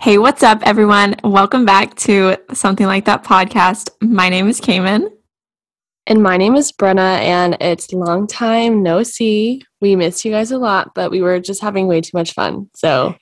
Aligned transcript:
Hey, 0.00 0.16
what's 0.16 0.44
up, 0.44 0.60
everyone? 0.62 1.16
Welcome 1.24 1.64
back 1.64 1.96
to 1.96 2.36
Something 2.52 2.86
Like 2.86 3.04
That 3.06 3.24
podcast. 3.24 3.90
My 4.00 4.28
name 4.28 4.48
is 4.48 4.60
Cayman. 4.60 5.10
And 6.06 6.22
my 6.22 6.36
name 6.36 6.54
is 6.54 6.70
Brenna, 6.70 7.18
and 7.18 7.56
it's 7.60 7.92
long 7.92 8.28
time 8.28 8.84
no 8.84 9.02
see. 9.02 9.60
We 9.80 9.96
missed 9.96 10.24
you 10.24 10.30
guys 10.30 10.52
a 10.52 10.56
lot, 10.56 10.92
but 10.94 11.10
we 11.10 11.20
were 11.20 11.40
just 11.40 11.60
having 11.60 11.88
way 11.88 12.00
too 12.00 12.16
much 12.16 12.32
fun. 12.32 12.70
So, 12.76 13.16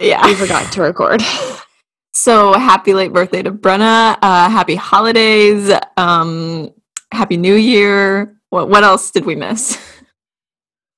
yeah, 0.00 0.26
we 0.26 0.34
forgot 0.34 0.72
to 0.72 0.80
record. 0.80 1.22
so, 2.14 2.54
happy 2.54 2.94
late 2.94 3.12
birthday 3.12 3.42
to 3.42 3.52
Brenna. 3.52 4.16
Uh, 4.22 4.48
happy 4.48 4.74
holidays. 4.74 5.70
Um, 5.98 6.70
happy 7.12 7.36
New 7.36 7.56
Year. 7.56 8.38
What, 8.48 8.70
what 8.70 8.84
else 8.84 9.10
did 9.10 9.26
we 9.26 9.34
miss? 9.34 9.76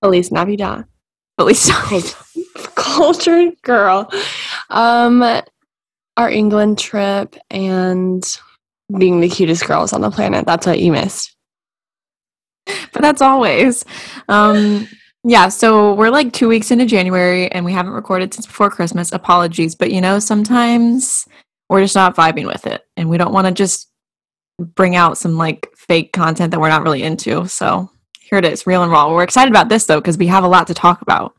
Feliz 0.01 0.31
Navidad. 0.31 0.85
Feliz 1.37 1.69
Navidad. 1.69 2.15
Cultured 2.77 3.61
girl. 3.63 4.09
Um, 4.75 5.43
our 6.17 6.31
England 6.31 6.79
trip 6.79 7.37
and 7.51 8.25
being 8.99 9.21
the 9.21 9.29
cutest 9.29 9.67
girls 9.67 9.93
on 9.93 10.01
the 10.01 10.11
planet. 10.11 10.47
That's 10.47 10.67
what 10.67 10.79
you 10.79 10.93
missed. 10.93 11.35
But 12.67 13.03
that's 13.03 13.23
always. 13.23 13.85
Um, 14.29 14.89
yeah, 15.25 15.49
so 15.49 15.95
we're 15.95 16.11
like 16.11 16.33
two 16.33 16.49
weeks 16.49 16.71
into 16.71 16.87
January 16.87 17.51
and 17.51 17.65
we 17.65 17.73
haven't 17.73 17.93
recorded 17.93 18.35
since 18.35 18.47
before 18.47 18.71
Christmas. 18.71 19.13
Apologies. 19.13 19.75
But 19.75 19.91
you 19.91 20.01
know, 20.01 20.19
sometimes 20.19 21.27
we're 21.69 21.83
just 21.83 21.95
not 21.95 22.15
vibing 22.15 22.47
with 22.47 22.67
it 22.67 22.83
and 22.97 23.09
we 23.09 23.17
don't 23.17 23.33
want 23.33 23.47
to 23.47 23.53
just 23.53 23.91
bring 24.59 24.95
out 24.95 25.19
some 25.19 25.37
like 25.37 25.69
fake 25.77 26.13
content 26.13 26.51
that 26.51 26.61
we're 26.61 26.69
not 26.69 26.83
really 26.83 27.03
into. 27.03 27.49
So 27.49 27.91
here 28.21 28.39
it 28.39 28.45
is, 28.45 28.67
real 28.67 28.83
and 28.83 28.93
raw. 28.93 29.11
We're 29.11 29.25
excited 29.25 29.51
about 29.51 29.69
this 29.69 29.87
though, 29.87 30.01
because 30.01 30.19
we 30.19 30.27
have 30.29 30.45
a 30.45 30.49
lot 30.49 30.67
to 30.69 30.75
talk 30.75 31.03
about. 31.03 31.35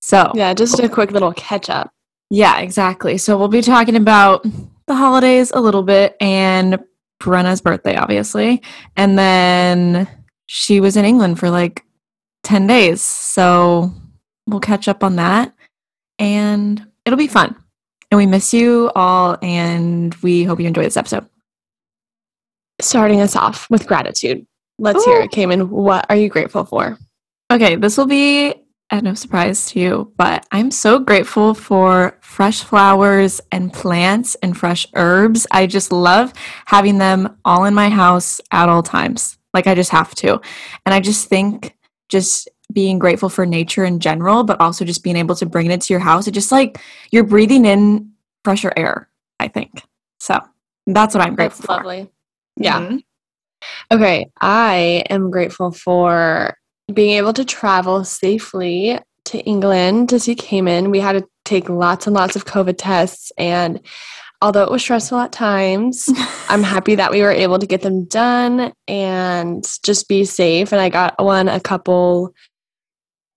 So, 0.00 0.30
yeah, 0.34 0.54
just 0.54 0.78
a 0.78 0.88
quick 0.88 1.10
little 1.10 1.32
catch 1.32 1.68
up. 1.68 1.90
Yeah, 2.30 2.58
exactly. 2.58 3.18
So 3.18 3.38
we'll 3.38 3.48
be 3.48 3.62
talking 3.62 3.96
about 3.96 4.44
the 4.86 4.94
holidays 4.94 5.52
a 5.52 5.60
little 5.60 5.82
bit 5.82 6.16
and 6.20 6.78
Brenna's 7.18 7.60
birthday, 7.60 7.96
obviously. 7.96 8.62
And 8.96 9.18
then 9.18 10.08
she 10.46 10.80
was 10.80 10.96
in 10.96 11.04
England 11.04 11.38
for 11.38 11.50
like 11.50 11.84
10 12.44 12.66
days. 12.66 13.00
So 13.00 13.92
we'll 14.46 14.60
catch 14.60 14.88
up 14.88 15.04
on 15.04 15.16
that 15.16 15.54
and 16.18 16.84
it'll 17.04 17.16
be 17.16 17.26
fun. 17.26 17.56
And 18.10 18.18
we 18.18 18.26
miss 18.26 18.54
you 18.54 18.90
all 18.94 19.36
and 19.42 20.14
we 20.16 20.44
hope 20.44 20.60
you 20.60 20.66
enjoy 20.66 20.82
this 20.82 20.96
episode. 20.96 21.26
Starting 22.80 23.20
us 23.20 23.34
off 23.34 23.68
with 23.70 23.86
gratitude. 23.86 24.46
Let's 24.78 25.06
Ooh. 25.06 25.10
hear 25.10 25.20
it, 25.22 25.30
Cayman. 25.30 25.70
What 25.70 26.06
are 26.08 26.16
you 26.16 26.28
grateful 26.28 26.64
for? 26.64 26.98
Okay, 27.50 27.76
this 27.76 27.96
will 27.96 28.06
be 28.06 28.65
at 28.90 29.02
no 29.02 29.14
surprise 29.14 29.70
to 29.70 29.80
you, 29.80 30.12
but 30.16 30.46
I'm 30.52 30.70
so 30.70 30.98
grateful 30.98 31.54
for 31.54 32.16
fresh 32.20 32.62
flowers 32.62 33.40
and 33.50 33.72
plants 33.72 34.36
and 34.42 34.56
fresh 34.56 34.86
herbs. 34.94 35.46
I 35.50 35.66
just 35.66 35.90
love 35.90 36.32
having 36.66 36.98
them 36.98 37.36
all 37.44 37.64
in 37.64 37.74
my 37.74 37.88
house 37.88 38.40
at 38.52 38.68
all 38.68 38.82
times. 38.82 39.38
Like 39.52 39.66
I 39.66 39.74
just 39.74 39.90
have 39.90 40.14
to. 40.16 40.40
And 40.84 40.94
I 40.94 41.00
just 41.00 41.28
think 41.28 41.76
just 42.08 42.48
being 42.72 42.98
grateful 42.98 43.28
for 43.28 43.44
nature 43.44 43.84
in 43.84 43.98
general, 43.98 44.44
but 44.44 44.60
also 44.60 44.84
just 44.84 45.02
being 45.02 45.16
able 45.16 45.34
to 45.36 45.46
bring 45.46 45.66
it 45.66 45.72
into 45.72 45.92
your 45.92 46.00
house, 46.00 46.28
it 46.28 46.32
just 46.32 46.52
like 46.52 46.78
you're 47.10 47.24
breathing 47.24 47.64
in 47.64 48.12
fresher 48.44 48.72
air, 48.76 49.08
I 49.40 49.48
think. 49.48 49.82
So 50.20 50.38
that's 50.86 51.14
what 51.14 51.24
I'm 51.26 51.34
grateful 51.34 51.62
that's 51.62 51.68
lovely. 51.68 52.04
for. 52.04 52.10
Yeah. 52.56 52.80
Mm-hmm. 52.80 52.96
Okay, 53.90 54.30
I 54.40 55.04
am 55.10 55.30
grateful 55.30 55.72
for 55.72 56.56
being 56.92 57.16
able 57.16 57.32
to 57.32 57.44
travel 57.44 58.04
safely 58.04 58.98
to 59.26 59.38
England 59.40 60.08
to 60.10 60.20
see 60.20 60.34
Cayman. 60.34 60.90
We 60.90 61.00
had 61.00 61.12
to 61.12 61.26
take 61.44 61.68
lots 61.68 62.06
and 62.06 62.14
lots 62.14 62.36
of 62.36 62.44
COVID 62.44 62.76
tests, 62.78 63.32
and 63.36 63.80
although 64.42 64.62
it 64.62 64.70
was 64.70 64.82
stressful 64.82 65.18
at 65.18 65.32
times, 65.32 66.08
I'm 66.48 66.62
happy 66.62 66.94
that 66.94 67.10
we 67.10 67.22
were 67.22 67.32
able 67.32 67.58
to 67.58 67.66
get 67.66 67.82
them 67.82 68.04
done 68.04 68.72
and 68.86 69.64
just 69.82 70.08
be 70.08 70.24
safe. 70.24 70.72
And 70.72 70.80
I 70.80 70.88
got 70.88 71.22
one 71.22 71.48
a 71.48 71.60
couple 71.60 72.34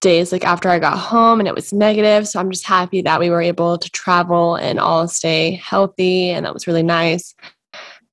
days 0.01 0.31
like 0.31 0.45
after 0.45 0.69
I 0.69 0.79
got 0.79 0.97
home 0.97 1.39
and 1.39 1.47
it 1.47 1.55
was 1.55 1.73
negative. 1.73 2.27
So 2.27 2.39
I'm 2.39 2.51
just 2.51 2.65
happy 2.65 3.01
that 3.01 3.19
we 3.19 3.29
were 3.29 3.41
able 3.41 3.77
to 3.77 3.89
travel 3.89 4.55
and 4.55 4.79
all 4.79 5.07
stay 5.07 5.51
healthy 5.51 6.29
and 6.29 6.45
that 6.45 6.53
was 6.53 6.67
really 6.67 6.83
nice. 6.83 7.35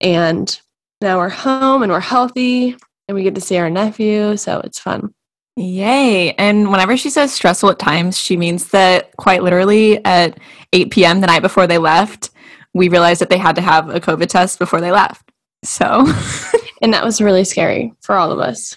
And 0.00 0.58
now 1.00 1.18
we're 1.18 1.28
home 1.28 1.82
and 1.82 1.92
we're 1.92 2.00
healthy 2.00 2.76
and 3.08 3.14
we 3.14 3.22
get 3.22 3.34
to 3.36 3.41
see 3.41 3.56
our 3.56 3.70
nephew, 3.70 4.36
so 4.36 4.60
it's 4.60 4.80
fun. 4.80 5.14
Yay. 5.56 6.32
And 6.34 6.70
whenever 6.70 6.96
she 6.96 7.08
says 7.08 7.32
stressful 7.32 7.70
at 7.70 7.78
times, 7.78 8.18
she 8.18 8.36
means 8.36 8.68
that 8.68 9.16
quite 9.16 9.42
literally 9.42 10.04
at 10.04 10.38
8 10.72 10.90
p.m. 10.90 11.20
the 11.20 11.26
night 11.26 11.42
before 11.42 11.66
they 11.66 11.78
left, 11.78 12.30
we 12.74 12.88
realized 12.88 13.22
that 13.22 13.30
they 13.30 13.38
had 13.38 13.56
to 13.56 13.62
have 13.62 13.88
a 13.88 14.00
COVID 14.00 14.28
test 14.28 14.58
before 14.58 14.82
they 14.82 14.92
left. 14.92 15.32
So, 15.64 16.06
and 16.82 16.92
that 16.92 17.04
was 17.04 17.22
really 17.22 17.44
scary 17.44 17.94
for 18.02 18.14
all 18.14 18.30
of 18.30 18.38
us. 18.38 18.76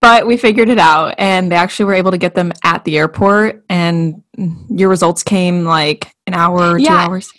But 0.00 0.26
we 0.26 0.36
figured 0.36 0.68
it 0.68 0.78
out 0.78 1.16
and 1.18 1.50
they 1.50 1.56
actually 1.56 1.86
were 1.86 1.94
able 1.94 2.12
to 2.12 2.18
get 2.18 2.36
them 2.36 2.52
at 2.62 2.84
the 2.84 2.98
airport 2.98 3.64
and 3.68 4.22
your 4.68 4.88
results 4.88 5.24
came 5.24 5.64
like 5.64 6.14
an 6.28 6.34
hour 6.34 6.74
or 6.74 6.78
yeah, 6.78 6.88
two 6.88 6.94
hours. 6.94 7.32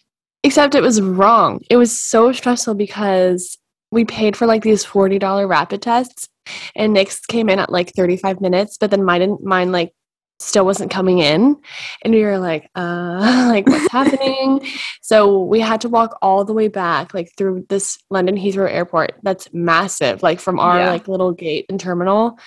Except 0.44 0.76
it 0.76 0.82
was 0.82 1.02
wrong. 1.02 1.62
It 1.70 1.78
was 1.78 1.98
so 1.98 2.34
stressful 2.34 2.74
because 2.74 3.58
we 3.92 4.06
paid 4.06 4.36
for 4.36 4.46
like 4.46 4.64
these 4.64 4.86
$40 4.86 5.48
rapid 5.48 5.82
tests 5.82 6.28
and 6.76 6.94
Nick's 6.94 7.20
came 7.26 7.50
in 7.50 7.60
at 7.60 7.72
like 7.72 7.94
35 7.94 8.42
minutes, 8.42 8.78
but 8.78 8.92
then 8.92 9.04
mine 9.04 9.22
didn't 9.22 9.44
mine 9.44 9.72
like 9.72 9.94
still 10.40 10.66
wasn't 10.66 10.92
coming 10.92 11.20
in. 11.20 11.58
And 12.04 12.14
we 12.14 12.24
were 12.24 12.38
like 12.38 12.70
uh 12.76 13.48
like 13.50 13.68
what's 13.68 13.92
happening? 13.92 14.68
So 15.02 15.42
we 15.44 15.60
had 15.60 15.82
to 15.82 15.90
walk 15.90 16.18
all 16.22 16.46
the 16.46 16.54
way 16.54 16.68
back 16.68 17.14
like 17.14 17.32
through 17.38 17.66
this 17.70 17.98
london 18.10 18.36
heathrow 18.36 18.72
airport 18.72 19.16
that's 19.24 19.52
massive 19.54 20.22
like 20.22 20.40
from 20.40 20.60
our 20.60 20.80
yeah. 20.80 20.92
like 20.92 21.08
little 21.08 21.32
gate 21.32 21.66
and 21.70 21.80
terminal. 21.80 22.40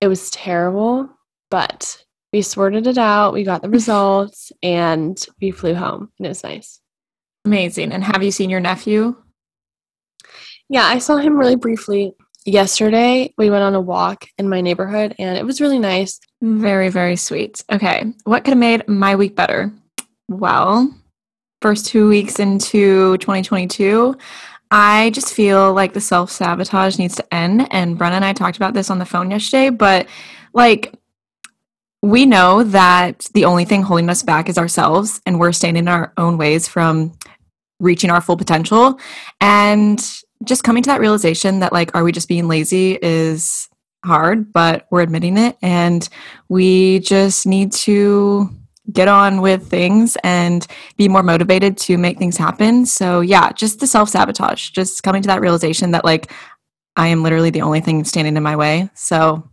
It 0.00 0.08
was 0.08 0.30
terrible 0.30 1.10
but 1.50 2.04
we 2.32 2.42
sorted 2.42 2.86
it 2.86 2.98
out 2.98 3.32
we 3.32 3.42
got 3.42 3.62
the 3.62 3.70
results 3.78 4.52
and 4.62 5.18
we 5.40 5.50
flew 5.50 5.74
home 5.74 6.10
and 6.18 6.26
it 6.26 6.30
was 6.30 6.44
nice. 6.44 6.80
Amazing. 7.44 7.92
And 7.92 8.04
have 8.04 8.22
you 8.22 8.30
seen 8.30 8.50
your 8.50 8.60
nephew 8.60 9.16
yeah 10.68 10.84
i 10.84 10.98
saw 10.98 11.16
him 11.16 11.36
really 11.36 11.56
briefly 11.56 12.14
yesterday 12.48 13.32
we 13.36 13.50
went 13.50 13.62
on 13.62 13.74
a 13.74 13.80
walk 13.80 14.26
in 14.38 14.48
my 14.48 14.60
neighborhood 14.60 15.14
and 15.18 15.36
it 15.36 15.44
was 15.44 15.60
really 15.60 15.78
nice. 15.78 16.20
Very, 16.40 16.88
very 16.88 17.16
sweet. 17.16 17.62
Okay. 17.70 18.12
What 18.24 18.44
could 18.44 18.52
have 18.52 18.58
made 18.58 18.88
my 18.88 19.16
week 19.16 19.36
better? 19.36 19.72
Well, 20.28 20.94
first 21.60 21.86
two 21.86 22.08
weeks 22.08 22.38
into 22.38 23.16
2022, 23.18 24.16
I 24.70 25.10
just 25.10 25.32
feel 25.32 25.72
like 25.72 25.92
the 25.94 26.00
self 26.00 26.30
sabotage 26.30 26.98
needs 26.98 27.16
to 27.16 27.34
end. 27.34 27.68
And 27.70 27.98
Brenna 27.98 28.12
and 28.12 28.24
I 28.24 28.32
talked 28.32 28.56
about 28.56 28.74
this 28.74 28.90
on 28.90 28.98
the 28.98 29.06
phone 29.06 29.30
yesterday, 29.30 29.70
but 29.70 30.06
like, 30.52 30.94
we 32.00 32.26
know 32.26 32.62
that 32.62 33.26
the 33.34 33.44
only 33.44 33.64
thing 33.64 33.82
holding 33.82 34.08
us 34.08 34.22
back 34.22 34.48
is 34.48 34.56
ourselves, 34.56 35.20
and 35.26 35.40
we're 35.40 35.50
standing 35.50 35.84
in 35.84 35.88
our 35.88 36.12
own 36.16 36.38
ways 36.38 36.68
from 36.68 37.12
reaching 37.80 38.10
our 38.10 38.20
full 38.20 38.36
potential. 38.36 39.00
And 39.40 40.00
just 40.44 40.64
coming 40.64 40.82
to 40.82 40.88
that 40.88 41.00
realization 41.00 41.60
that 41.60 41.72
like 41.72 41.94
are 41.94 42.04
we 42.04 42.12
just 42.12 42.28
being 42.28 42.48
lazy 42.48 42.98
is 43.02 43.68
hard 44.04 44.52
but 44.52 44.86
we're 44.90 45.02
admitting 45.02 45.36
it. 45.36 45.56
And 45.62 46.08
we 46.48 47.00
just 47.00 47.46
need 47.46 47.72
to 47.72 48.48
get 48.92 49.08
on 49.08 49.42
with 49.42 49.68
things 49.68 50.16
and 50.24 50.66
be 50.96 51.08
more 51.08 51.22
motivated 51.22 51.76
to 51.76 51.98
make 51.98 52.18
things 52.18 52.36
happen. 52.36 52.86
So 52.86 53.20
yeah 53.20 53.50
just 53.52 53.80
the 53.80 53.86
self-sabotage 53.86 54.70
just 54.70 55.02
coming 55.02 55.22
to 55.22 55.26
that 55.26 55.40
realization 55.40 55.90
that 55.90 56.04
like 56.04 56.32
i 56.96 57.06
am 57.06 57.22
literally 57.22 57.50
the 57.50 57.62
only 57.62 57.80
thing 57.80 58.04
standing 58.04 58.36
in 58.36 58.42
my 58.42 58.56
way. 58.56 58.88
So 58.94 59.48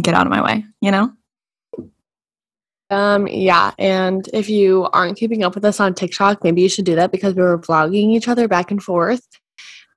get 0.00 0.14
out 0.14 0.26
of 0.26 0.30
my 0.30 0.42
way 0.42 0.64
you 0.80 0.90
know? 0.90 1.12
Um 2.90 3.28
yeah 3.28 3.72
and 3.78 4.28
if 4.32 4.48
you 4.48 4.88
aren't 4.92 5.18
keeping 5.18 5.44
up 5.44 5.54
with 5.54 5.64
us 5.64 5.78
on 5.78 5.94
tiktok 5.94 6.42
maybe 6.42 6.62
you 6.62 6.68
should 6.68 6.84
do 6.84 6.94
that 6.96 7.12
because 7.12 7.34
we 7.34 7.42
were 7.42 7.58
vlogging 7.58 8.10
each 8.16 8.28
other 8.28 8.48
back 8.48 8.70
and 8.70 8.82
forth 8.82 9.26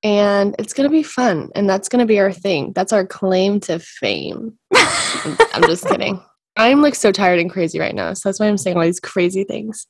and 0.07 0.56
it's 0.57 0.71
going 0.74 0.89
to 0.89 0.92
be 0.92 1.04
fun 1.04 1.50
and 1.54 1.69
that's 1.69 1.89
going 1.89 2.00
to 2.00 2.06
be 2.06 2.18
our 2.18 2.31
thing. 2.31 2.71
That's 2.71 2.94
our 2.94 3.06
claim 3.06 3.59
to 3.62 3.77
fame. 3.77 4.57
I'm 4.74 5.63
just 5.63 5.86
kidding. 5.86 6.21
I'm 6.56 6.81
like 6.81 6.95
so 6.95 7.12
tired 7.12 7.39
and 7.39 7.51
crazy 7.51 7.77
right 7.77 7.94
now 7.94 8.13
so 8.13 8.30
that's 8.30 8.39
why 8.39 8.48
i'm 8.48 8.57
saying 8.57 8.77
all 8.77 8.83
these 8.83 9.01
crazy 9.01 9.44
things. 9.44 9.86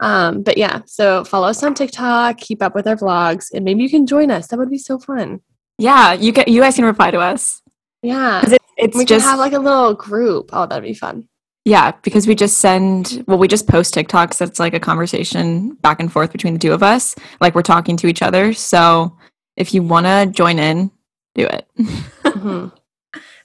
Um, 0.00 0.42
but 0.42 0.58
yeah 0.58 0.80
so 0.86 1.22
follow 1.24 1.46
us 1.46 1.62
on 1.62 1.72
tiktok 1.72 2.38
keep 2.38 2.62
up 2.62 2.74
with 2.74 2.88
our 2.88 2.96
vlogs 2.96 3.46
and 3.54 3.64
maybe 3.64 3.84
you 3.84 3.88
can 3.88 4.06
join 4.06 4.32
us. 4.32 4.48
That 4.48 4.58
would 4.58 4.70
be 4.70 4.78
so 4.78 4.98
fun. 4.98 5.40
Yeah 5.78 6.14
you 6.14 6.32
can 6.32 6.44
you 6.48 6.60
guys 6.60 6.74
can 6.74 6.84
reply 6.84 7.12
to 7.12 7.20
us. 7.20 7.62
Yeah. 8.02 8.42
It, 8.44 8.60
it's 8.76 8.96
we 8.96 9.04
just 9.04 9.24
have 9.24 9.38
like 9.38 9.52
a 9.52 9.58
little 9.58 9.94
group. 9.94 10.50
Oh 10.52 10.66
that'd 10.66 10.82
be 10.82 10.94
fun. 10.94 11.28
Yeah, 11.66 11.92
because 12.02 12.26
we 12.26 12.34
just 12.34 12.58
send, 12.58 13.24
well, 13.26 13.38
we 13.38 13.48
just 13.48 13.66
post 13.66 13.94
TikToks. 13.94 14.36
That's 14.36 14.60
like 14.60 14.74
a 14.74 14.80
conversation 14.80 15.70
back 15.76 15.98
and 15.98 16.12
forth 16.12 16.30
between 16.30 16.52
the 16.52 16.58
two 16.58 16.72
of 16.72 16.82
us. 16.82 17.14
Like 17.40 17.54
we're 17.54 17.62
talking 17.62 17.96
to 17.96 18.06
each 18.06 18.20
other. 18.20 18.52
So 18.52 19.16
if 19.56 19.74
you 19.74 19.82
want 19.82 20.06
to 20.06 20.26
join 20.30 20.58
in, 20.58 20.90
do 21.34 21.46
it. 21.46 21.66
mm-hmm. 21.78 22.68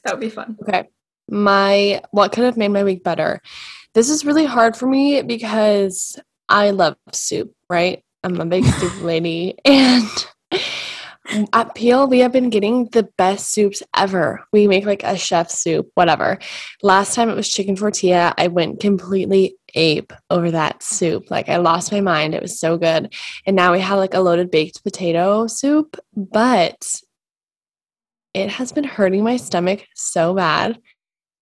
That 0.03 0.13
would 0.13 0.19
be 0.19 0.29
fun. 0.29 0.57
Okay. 0.61 0.89
My 1.29 2.01
what 2.11 2.31
could 2.31 2.45
have 2.45 2.57
made 2.57 2.69
my 2.69 2.83
week 2.83 3.03
better? 3.03 3.41
This 3.93 4.09
is 4.09 4.25
really 4.25 4.45
hard 4.45 4.75
for 4.75 4.87
me 4.87 5.21
because 5.21 6.19
I 6.47 6.71
love 6.71 6.95
soup, 7.11 7.53
right? 7.69 8.03
I'm 8.23 8.39
a 8.39 8.45
big 8.45 8.65
soup 8.65 9.01
lady. 9.01 9.55
And 9.65 10.07
Mm, 11.29 11.47
at 11.53 11.75
Peel, 11.75 12.07
we 12.07 12.19
have 12.19 12.31
been 12.31 12.49
getting 12.49 12.85
the 12.85 13.03
best 13.17 13.53
soups 13.53 13.83
ever. 13.95 14.45
We 14.51 14.67
make 14.67 14.85
like 14.85 15.03
a 15.03 15.17
chef 15.17 15.51
soup, 15.51 15.89
whatever. 15.93 16.39
Last 16.81 17.13
time 17.13 17.29
it 17.29 17.35
was 17.35 17.49
chicken 17.49 17.75
tortilla. 17.75 18.33
I 18.37 18.47
went 18.47 18.79
completely 18.79 19.55
ape 19.75 20.11
over 20.31 20.49
that 20.51 20.81
soup. 20.81 21.29
Like 21.29 21.47
I 21.47 21.57
lost 21.57 21.91
my 21.91 22.01
mind. 22.01 22.33
It 22.33 22.41
was 22.41 22.59
so 22.59 22.77
good. 22.77 23.13
And 23.45 23.55
now 23.55 23.71
we 23.73 23.79
have 23.79 23.99
like 23.99 24.15
a 24.15 24.21
loaded 24.21 24.49
baked 24.49 24.83
potato 24.83 25.45
soup, 25.45 25.97
but 26.15 26.83
it 28.33 28.49
has 28.49 28.71
been 28.71 28.83
hurting 28.83 29.23
my 29.23 29.37
stomach 29.37 29.85
so 29.95 30.33
bad. 30.33 30.79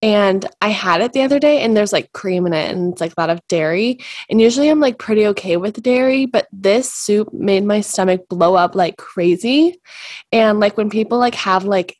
And 0.01 0.45
I 0.61 0.69
had 0.69 1.01
it 1.01 1.13
the 1.13 1.23
other 1.23 1.39
day 1.39 1.61
and 1.61 1.75
there's 1.75 1.91
like 1.91 2.11
cream 2.13 2.45
in 2.45 2.53
it 2.53 2.71
and 2.71 2.91
it's 2.91 3.01
like 3.01 3.13
a 3.17 3.19
lot 3.19 3.31
of 3.31 3.41
dairy. 3.47 3.99
And 4.29 4.39
usually 4.39 4.69
I'm 4.69 4.79
like 4.79 4.99
pretty 4.99 5.25
okay 5.27 5.57
with 5.57 5.81
dairy, 5.81 6.27
but 6.27 6.47
this 6.51 6.93
soup 6.93 7.33
made 7.33 7.63
my 7.63 7.81
stomach 7.81 8.27
blow 8.29 8.55
up 8.55 8.75
like 8.75 8.97
crazy. 8.97 9.79
And 10.31 10.59
like 10.59 10.77
when 10.77 10.91
people 10.91 11.17
like 11.17 11.33
have 11.35 11.63
like 11.63 11.97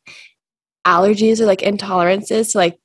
allergies 0.85 1.39
or 1.39 1.45
like 1.45 1.61
intolerances 1.61 2.51
to 2.51 2.59
like 2.59 2.79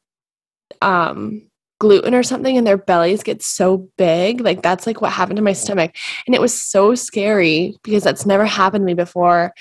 um 0.80 1.42
gluten 1.78 2.14
or 2.14 2.22
something 2.22 2.56
and 2.56 2.66
their 2.66 2.78
bellies 2.78 3.22
get 3.22 3.42
so 3.42 3.88
big, 3.98 4.40
like 4.40 4.62
that's 4.62 4.86
like 4.86 5.02
what 5.02 5.12
happened 5.12 5.36
to 5.36 5.42
my 5.42 5.52
stomach. 5.52 5.94
And 6.26 6.34
it 6.34 6.40
was 6.40 6.54
so 6.54 6.94
scary 6.94 7.76
because 7.82 8.02
that's 8.02 8.24
never 8.24 8.46
happened 8.46 8.82
to 8.82 8.86
me 8.86 8.94
before. 8.94 9.52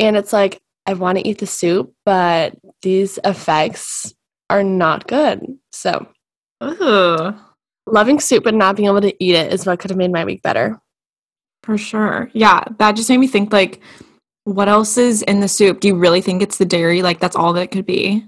And 0.00 0.16
it's 0.16 0.32
like 0.32 0.62
I 0.86 0.94
want 0.94 1.18
to 1.18 1.28
eat 1.28 1.38
the 1.38 1.46
soup, 1.46 1.92
but 2.06 2.54
these 2.80 3.18
effects 3.24 4.13
are 4.50 4.62
not 4.62 5.06
good. 5.06 5.58
So, 5.72 6.06
Ooh. 6.62 7.34
loving 7.86 8.20
soup 8.20 8.44
but 8.44 8.54
not 8.54 8.76
being 8.76 8.88
able 8.88 9.00
to 9.00 9.24
eat 9.24 9.34
it 9.34 9.52
is 9.52 9.66
what 9.66 9.78
could 9.78 9.90
have 9.90 9.98
made 9.98 10.12
my 10.12 10.24
week 10.24 10.42
better. 10.42 10.80
For 11.62 11.78
sure. 11.78 12.30
Yeah, 12.34 12.62
that 12.78 12.92
just 12.92 13.08
made 13.08 13.18
me 13.18 13.26
think 13.26 13.52
like 13.52 13.80
what 14.44 14.68
else 14.68 14.98
is 14.98 15.22
in 15.22 15.40
the 15.40 15.48
soup? 15.48 15.80
Do 15.80 15.88
you 15.88 15.96
really 15.96 16.20
think 16.20 16.42
it's 16.42 16.58
the 16.58 16.66
dairy? 16.66 17.02
Like 17.02 17.20
that's 17.20 17.36
all 17.36 17.54
that 17.54 17.70
could 17.70 17.86
be? 17.86 18.24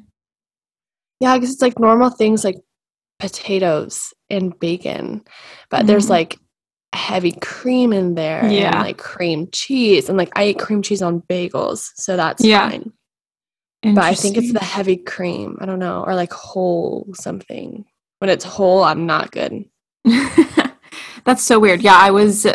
Yeah, 1.20 1.36
because 1.36 1.52
it's 1.52 1.62
like 1.62 1.78
normal 1.78 2.10
things 2.10 2.44
like 2.44 2.56
potatoes 3.18 4.12
and 4.28 4.58
bacon, 4.58 5.22
but 5.70 5.78
mm-hmm. 5.78 5.86
there's 5.86 6.10
like 6.10 6.38
heavy 6.94 7.32
cream 7.40 7.92
in 7.92 8.14
there 8.14 8.46
yeah. 8.46 8.70
and 8.72 8.80
like 8.80 8.98
cream 8.98 9.48
cheese 9.52 10.08
and 10.08 10.16
like 10.16 10.30
I 10.36 10.48
eat 10.48 10.58
cream 10.58 10.82
cheese 10.82 11.02
on 11.02 11.22
bagels, 11.22 11.90
so 11.96 12.16
that's 12.16 12.44
yeah. 12.44 12.70
fine. 12.70 12.92
But 13.94 14.04
I 14.04 14.14
think 14.14 14.36
it's 14.36 14.52
the 14.52 14.64
heavy 14.64 14.96
cream. 14.96 15.58
I 15.60 15.66
don't 15.66 15.78
know, 15.78 16.02
or 16.04 16.14
like 16.14 16.32
whole 16.32 17.06
something. 17.14 17.84
When 18.18 18.30
it's 18.30 18.44
whole, 18.44 18.82
I'm 18.82 19.06
not 19.06 19.30
good. 19.30 19.64
That's 21.24 21.42
so 21.42 21.58
weird. 21.58 21.82
Yeah, 21.82 21.96
I 21.96 22.10
was 22.10 22.46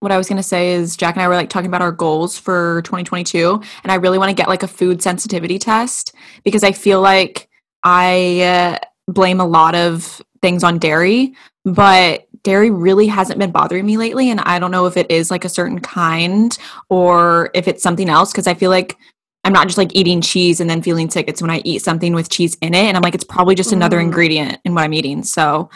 what 0.00 0.12
I 0.12 0.16
was 0.16 0.28
going 0.28 0.38
to 0.38 0.42
say 0.42 0.72
is 0.72 0.96
Jack 0.96 1.14
and 1.14 1.22
I 1.22 1.28
were 1.28 1.34
like 1.34 1.50
talking 1.50 1.68
about 1.68 1.82
our 1.82 1.92
goals 1.92 2.38
for 2.38 2.80
2022 2.82 3.60
and 3.82 3.92
I 3.92 3.96
really 3.96 4.18
want 4.18 4.30
to 4.30 4.34
get 4.34 4.48
like 4.48 4.62
a 4.62 4.68
food 4.68 5.02
sensitivity 5.02 5.58
test 5.58 6.14
because 6.42 6.64
I 6.64 6.72
feel 6.72 7.02
like 7.02 7.48
I 7.82 8.40
uh, 8.40 9.12
blame 9.12 9.40
a 9.40 9.46
lot 9.46 9.74
of 9.74 10.22
things 10.40 10.64
on 10.64 10.78
dairy, 10.78 11.34
but 11.64 12.26
dairy 12.42 12.70
really 12.70 13.06
hasn't 13.06 13.38
been 13.38 13.50
bothering 13.50 13.84
me 13.84 13.98
lately 13.98 14.30
and 14.30 14.40
I 14.40 14.58
don't 14.58 14.70
know 14.70 14.86
if 14.86 14.96
it 14.96 15.10
is 15.10 15.30
like 15.30 15.44
a 15.44 15.50
certain 15.50 15.80
kind 15.80 16.56
or 16.88 17.50
if 17.52 17.68
it's 17.68 17.82
something 17.82 18.08
else 18.08 18.32
because 18.32 18.46
I 18.46 18.54
feel 18.54 18.70
like 18.70 18.96
I'm 19.44 19.52
not 19.52 19.66
just 19.66 19.78
like 19.78 19.94
eating 19.94 20.20
cheese 20.20 20.60
and 20.60 20.68
then 20.68 20.82
feeling 20.82 21.08
sick. 21.08 21.26
It's 21.28 21.40
when 21.40 21.50
I 21.50 21.62
eat 21.64 21.82
something 21.82 22.14
with 22.14 22.28
cheese 22.28 22.56
in 22.60 22.74
it 22.74 22.84
and 22.84 22.96
I'm 22.96 23.02
like, 23.02 23.14
it's 23.14 23.24
probably 23.24 23.54
just 23.54 23.72
another 23.72 23.98
mm. 23.98 24.02
ingredient 24.02 24.58
in 24.64 24.74
what 24.74 24.84
I'm 24.84 24.92
eating. 24.92 25.22
So 25.22 25.70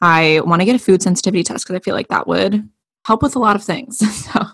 I 0.00 0.40
want 0.44 0.62
to 0.62 0.66
get 0.66 0.76
a 0.76 0.78
food 0.78 1.02
sensitivity 1.02 1.42
test 1.42 1.64
because 1.64 1.76
I 1.76 1.80
feel 1.80 1.94
like 1.94 2.08
that 2.08 2.26
would 2.26 2.66
help 3.04 3.22
with 3.22 3.36
a 3.36 3.38
lot 3.38 3.56
of 3.56 3.62
things. 3.62 3.98
so 4.24 4.46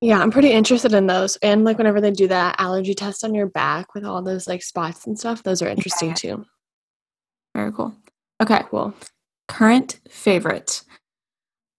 yeah, 0.00 0.20
I'm 0.20 0.30
pretty 0.30 0.52
interested 0.52 0.92
in 0.92 1.06
those. 1.06 1.36
And 1.36 1.64
like 1.64 1.78
whenever 1.78 2.00
they 2.00 2.10
do 2.10 2.28
that 2.28 2.56
allergy 2.58 2.94
test 2.94 3.24
on 3.24 3.34
your 3.34 3.46
back 3.46 3.94
with 3.94 4.04
all 4.04 4.22
those 4.22 4.46
like 4.46 4.62
spots 4.62 5.06
and 5.06 5.18
stuff, 5.18 5.42
those 5.42 5.62
are 5.62 5.68
interesting 5.68 6.10
yeah. 6.10 6.14
too. 6.14 6.46
Very 7.56 7.72
cool. 7.72 7.94
Okay, 8.42 8.62
cool. 8.70 8.94
Current 9.48 10.00
favorite. 10.08 10.82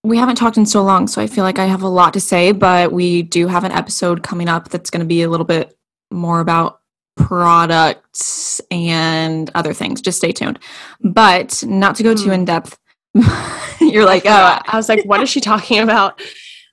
We 0.04 0.18
haven't 0.18 0.36
talked 0.36 0.58
in 0.58 0.66
so 0.66 0.84
long, 0.84 1.08
so 1.08 1.22
I 1.22 1.28
feel 1.28 1.44
like 1.44 1.60
I 1.60 1.66
have 1.66 1.82
a 1.82 1.88
lot 1.88 2.14
to 2.14 2.20
say, 2.20 2.52
but 2.52 2.92
we 2.92 3.24
do 3.24 3.48
have 3.48 3.64
an 3.64 3.72
episode 3.72 4.24
coming 4.24 4.48
up 4.48 4.70
that's 4.70 4.90
going 4.90 5.00
to 5.00 5.06
be 5.06 5.24
a 5.24 5.30
little 5.30 5.46
bit 5.46 5.76
more 6.12 6.40
about 6.40 6.80
products 7.16 8.60
and 8.72 9.50
other 9.56 9.74
things. 9.74 10.02
Just 10.02 10.18
stay 10.18 10.32
tuned. 10.32 10.60
But 11.02 11.64
not 11.66 11.96
to 11.96 12.04
go 12.04 12.14
too 12.14 12.26
hmm. 12.26 12.32
in 12.32 12.46
depth. 12.46 12.78
You're 13.80 14.06
like, 14.06 14.24
oh, 14.26 14.60
I 14.68 14.76
was 14.76 14.90
like, 14.90 15.06
what 15.06 15.22
is 15.22 15.30
she 15.30 15.42
talking 15.42 15.80
about? 15.80 16.22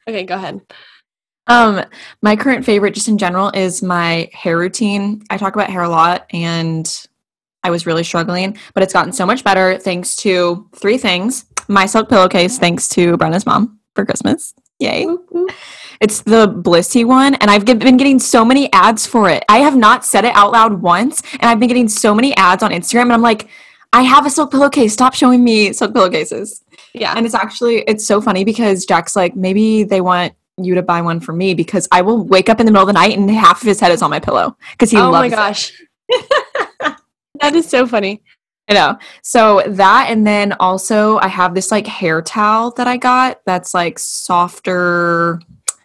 Okay, 0.08 0.24
go 0.24 0.34
ahead. 0.34 0.60
Um, 1.46 1.84
my 2.22 2.36
current 2.36 2.64
favorite, 2.64 2.94
just 2.94 3.08
in 3.08 3.18
general, 3.18 3.50
is 3.50 3.82
my 3.82 4.30
hair 4.32 4.56
routine. 4.56 5.22
I 5.30 5.36
talk 5.36 5.54
about 5.54 5.70
hair 5.70 5.82
a 5.82 5.88
lot, 5.88 6.26
and 6.32 6.88
I 7.64 7.70
was 7.70 7.86
really 7.86 8.04
struggling, 8.04 8.56
but 8.74 8.82
it's 8.82 8.92
gotten 8.92 9.12
so 9.12 9.26
much 9.26 9.44
better 9.44 9.78
thanks 9.78 10.16
to 10.16 10.68
three 10.76 10.98
things. 10.98 11.46
My 11.68 11.86
silk 11.86 12.08
pillowcase, 12.08 12.58
thanks 12.58 12.88
to 12.90 13.16
Brenna's 13.16 13.46
mom 13.46 13.80
for 13.94 14.04
Christmas. 14.04 14.54
Yay. 14.78 15.06
It's 16.02 16.20
the 16.22 16.48
Blissy 16.48 17.04
one, 17.04 17.36
and 17.36 17.48
I've 17.48 17.64
been 17.64 17.96
getting 17.96 18.18
so 18.18 18.44
many 18.44 18.70
ads 18.72 19.06
for 19.06 19.30
it. 19.30 19.44
I 19.48 19.58
have 19.58 19.76
not 19.76 20.04
said 20.04 20.24
it 20.24 20.34
out 20.34 20.50
loud 20.50 20.82
once, 20.82 21.22
and 21.34 21.44
I've 21.44 21.60
been 21.60 21.68
getting 21.68 21.88
so 21.88 22.12
many 22.12 22.36
ads 22.36 22.64
on 22.64 22.72
Instagram, 22.72 23.02
and 23.02 23.12
I'm 23.12 23.22
like, 23.22 23.48
I 23.92 24.02
have 24.02 24.26
a 24.26 24.30
silk 24.30 24.50
pillowcase. 24.50 24.92
Stop 24.92 25.14
showing 25.14 25.44
me 25.44 25.72
silk 25.72 25.92
pillowcases. 25.92 26.64
Yeah. 26.92 27.14
And 27.16 27.24
it's 27.24 27.36
actually, 27.36 27.82
it's 27.82 28.04
so 28.04 28.20
funny 28.20 28.44
because 28.44 28.84
Jack's 28.84 29.14
like, 29.14 29.36
maybe 29.36 29.84
they 29.84 30.00
want 30.00 30.34
you 30.56 30.74
to 30.74 30.82
buy 30.82 31.00
one 31.02 31.20
for 31.20 31.32
me 31.32 31.54
because 31.54 31.86
I 31.92 32.02
will 32.02 32.24
wake 32.24 32.48
up 32.48 32.58
in 32.58 32.66
the 32.66 32.72
middle 32.72 32.88
of 32.88 32.92
the 32.92 32.98
night 32.98 33.16
and 33.16 33.30
half 33.30 33.62
of 33.62 33.68
his 33.68 33.78
head 33.78 33.92
is 33.92 34.02
on 34.02 34.10
my 34.10 34.18
pillow 34.18 34.56
because 34.72 34.90
he 34.90 34.96
oh 34.96 35.10
loves 35.10 35.30
my 35.30 35.36
gosh. 35.36 35.72
that 37.40 37.54
is 37.54 37.68
so 37.68 37.86
funny. 37.86 38.22
I 38.68 38.74
know. 38.74 38.98
So 39.22 39.62
that, 39.66 40.06
and 40.08 40.26
then 40.26 40.52
also 40.54 41.18
I 41.18 41.28
have 41.28 41.54
this 41.54 41.70
like 41.70 41.86
hair 41.86 42.22
towel 42.22 42.72
that 42.72 42.86
I 42.86 42.96
got 42.96 43.40
that's 43.46 43.72
like 43.72 43.98
softer 43.98 45.40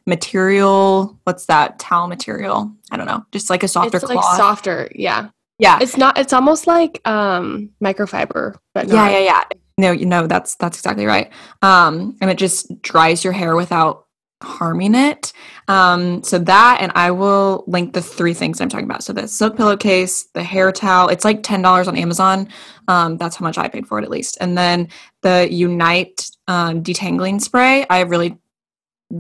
material. 0.08 1.20
What's 1.26 1.46
that 1.46 1.78
towel 1.78 2.08
material? 2.08 2.72
I 2.92 2.98
don't 2.98 3.06
know. 3.06 3.26
Just 3.32 3.50
like 3.50 3.64
a 3.64 3.68
softer 3.68 3.98
it's 3.98 4.06
cloth. 4.06 4.26
Like 4.26 4.38
softer, 4.38 4.90
yeah. 4.96 5.30
Yeah. 5.60 5.80
It's 5.82 5.98
not 5.98 6.18
it's 6.18 6.34
almost 6.34 6.66
like 6.66 7.06
um 7.08 7.70
microfiber, 7.84 8.56
but 8.74 8.88
Yeah, 8.88 9.10
yeah, 9.10 9.20
yeah. 9.20 9.44
No, 9.78 9.92
you 9.92 10.06
know 10.06 10.26
that's 10.26 10.56
that's 10.56 10.78
exactly 10.80 11.06
right. 11.06 11.32
Um 11.62 12.18
and 12.22 12.32
it 12.32 12.38
just 12.38 12.82
dries 12.82 13.24
your 13.24 13.34
hair 13.34 13.56
without 13.56 14.08
harming 14.42 14.96
it. 14.96 15.34
Um, 15.68 16.24
so 16.24 16.38
that, 16.40 16.78
and 16.80 16.92
I 16.96 17.12
will 17.12 17.64
link 17.68 17.94
the 17.94 18.02
three 18.02 18.34
things 18.34 18.62
I'm 18.62 18.70
talking 18.70 18.86
about. 18.86 19.04
So 19.04 19.14
the 19.14 19.28
silk 19.28 19.58
pillowcase, 19.58 20.26
the 20.34 20.44
hair 20.44 20.72
towel, 20.72 21.10
it's 21.10 21.26
like 21.26 21.42
$10 21.44 21.88
on 21.88 21.98
Amazon. 21.98 22.48
Um, 22.88 23.18
that's 23.18 23.36
how 23.36 23.44
much 23.44 23.58
I 23.58 23.68
paid 23.68 23.88
for 23.88 24.00
it 24.00 24.04
at 24.04 24.12
least. 24.12 24.38
And 24.40 24.58
then 24.58 24.90
the 25.22 25.48
Unite 25.52 26.30
um, 26.48 26.84
detangling 26.84 27.42
spray, 27.42 27.86
I 27.90 28.02
really 28.02 28.38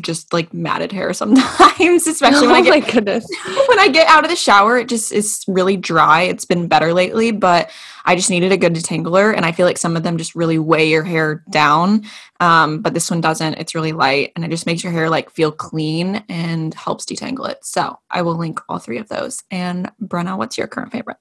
just 0.01 0.33
like 0.33 0.53
matted 0.53 0.91
hair 0.91 1.13
sometimes, 1.13 2.07
especially 2.07 2.47
when 2.47 2.67
oh 2.67 2.73
I 2.73 2.79
get 2.79 2.91
goodness. 2.93 3.25
when 3.67 3.79
I 3.79 3.87
get 3.87 4.07
out 4.07 4.25
of 4.25 4.29
the 4.29 4.35
shower, 4.35 4.77
it 4.77 4.89
just 4.89 5.11
is 5.11 5.43
really 5.47 5.77
dry. 5.77 6.23
It's 6.23 6.45
been 6.45 6.67
better 6.67 6.93
lately, 6.93 7.31
but 7.31 7.71
I 8.03 8.15
just 8.15 8.29
needed 8.29 8.51
a 8.51 8.57
good 8.57 8.73
detangler, 8.73 9.35
and 9.35 9.45
I 9.45 9.51
feel 9.51 9.65
like 9.65 9.77
some 9.77 9.95
of 9.95 10.03
them 10.03 10.17
just 10.17 10.35
really 10.35 10.59
weigh 10.59 10.89
your 10.89 11.03
hair 11.03 11.43
down. 11.49 12.03
Um, 12.39 12.81
but 12.81 12.93
this 12.93 13.09
one 13.09 13.21
doesn't. 13.21 13.55
It's 13.55 13.75
really 13.75 13.93
light, 13.93 14.33
and 14.35 14.43
it 14.43 14.51
just 14.51 14.65
makes 14.65 14.83
your 14.83 14.91
hair 14.91 15.09
like 15.09 15.29
feel 15.29 15.51
clean 15.51 16.23
and 16.27 16.73
helps 16.73 17.05
detangle 17.05 17.49
it. 17.49 17.63
So 17.63 17.97
I 18.09 18.21
will 18.21 18.35
link 18.35 18.59
all 18.67 18.79
three 18.79 18.97
of 18.97 19.07
those. 19.07 19.43
And 19.51 19.91
Brenna, 20.01 20.37
what's 20.37 20.57
your 20.57 20.67
current 20.67 20.91
favorite? 20.91 21.17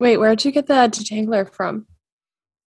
Wait, 0.00 0.16
where'd 0.16 0.44
you 0.44 0.50
get 0.50 0.66
the 0.66 0.74
detangler 0.74 1.48
from? 1.52 1.86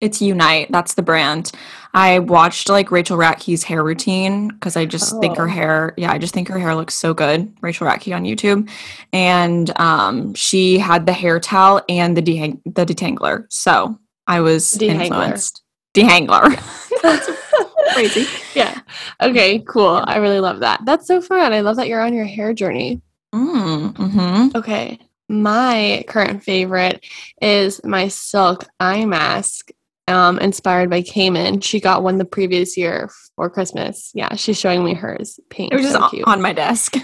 It's 0.01 0.21
Unite. 0.21 0.67
That's 0.71 0.93
the 0.93 1.01
brand. 1.01 1.51
I 1.93 2.19
watched 2.19 2.67
like 2.69 2.91
Rachel 2.91 3.17
Ratke's 3.17 3.63
hair 3.63 3.83
routine 3.83 4.49
because 4.49 4.75
I 4.75 4.85
just 4.85 5.13
oh. 5.13 5.19
think 5.21 5.37
her 5.37 5.45
oh. 5.45 5.51
hair, 5.51 5.93
yeah, 5.97 6.11
I 6.11 6.17
just 6.17 6.33
think 6.33 6.49
her 6.49 6.59
hair 6.59 6.75
looks 6.75 6.93
so 6.93 7.13
good. 7.13 7.51
Rachel 7.61 7.87
Ratke 7.87 8.15
on 8.15 8.23
YouTube, 8.23 8.69
and 9.13 9.77
um, 9.79 10.33
she 10.33 10.77
had 10.77 11.05
the 11.05 11.13
hair 11.13 11.39
towel 11.39 11.81
and 11.87 12.15
the 12.15 12.21
de- 12.21 12.59
the 12.65 12.85
detangler. 12.85 13.45
So 13.49 13.97
I 14.27 14.41
was 14.41 14.71
Dehangler. 14.73 15.01
influenced. 15.01 15.63
Dehangler. 15.93 17.41
crazy. 17.93 18.25
Yeah. 18.53 18.79
Okay. 19.21 19.59
Cool. 19.59 20.03
I 20.05 20.17
really 20.17 20.39
love 20.39 20.59
that. 20.59 20.81
That's 20.85 21.07
so 21.07 21.21
fun. 21.21 21.53
I 21.53 21.61
love 21.61 21.77
that 21.77 21.87
you're 21.87 22.01
on 22.01 22.13
your 22.13 22.25
hair 22.25 22.53
journey. 22.53 23.01
Mm, 23.33 23.93
mm-hmm. 23.93 24.57
Okay. 24.57 24.99
My 25.27 26.03
current 26.07 26.43
favorite 26.43 27.03
is 27.41 27.83
my 27.83 28.09
silk 28.09 28.65
eye 28.79 29.05
mask 29.05 29.71
um, 30.07 30.39
inspired 30.39 30.89
by 30.89 31.01
Cayman. 31.01 31.61
She 31.61 31.79
got 31.79 32.03
one 32.03 32.17
the 32.17 32.25
previous 32.25 32.77
year 32.77 33.09
for 33.35 33.49
Christmas. 33.49 34.11
Yeah, 34.13 34.35
she's 34.35 34.59
showing 34.59 34.83
me 34.83 34.93
hers. 34.93 35.39
Pink. 35.49 35.73
It 35.73 35.77
was 35.77 35.91
just 35.91 36.11
so 36.11 36.23
on 36.25 36.41
my 36.41 36.53
desk. 36.53 36.95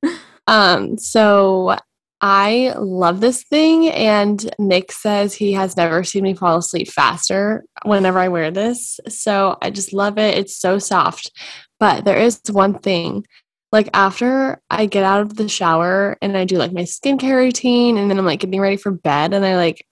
um, 0.46 0.98
so 0.98 1.76
I 2.20 2.74
love 2.76 3.20
this 3.20 3.44
thing, 3.44 3.88
and 3.90 4.48
Nick 4.58 4.90
says 4.90 5.34
he 5.34 5.52
has 5.52 5.76
never 5.76 6.02
seen 6.02 6.24
me 6.24 6.34
fall 6.34 6.58
asleep 6.58 6.88
faster 6.88 7.64
whenever 7.84 8.18
I 8.18 8.28
wear 8.28 8.50
this. 8.50 8.98
So 9.08 9.56
I 9.62 9.70
just 9.70 9.92
love 9.92 10.18
it. 10.18 10.36
It's 10.36 10.56
so 10.56 10.78
soft. 10.78 11.30
But 11.78 12.04
there 12.04 12.18
is 12.18 12.40
one 12.50 12.78
thing 12.80 13.24
like 13.70 13.90
after 13.92 14.60
I 14.70 14.86
get 14.86 15.04
out 15.04 15.20
of 15.20 15.36
the 15.36 15.48
shower 15.48 16.16
and 16.22 16.36
I 16.36 16.44
do 16.44 16.56
like 16.56 16.72
my 16.72 16.82
skincare 16.82 17.36
routine, 17.36 17.98
and 17.98 18.10
then 18.10 18.18
I'm 18.18 18.24
like 18.24 18.40
getting 18.40 18.60
ready 18.60 18.76
for 18.76 18.90
bed, 18.90 19.34
and 19.34 19.44
I 19.44 19.56
like 19.56 19.86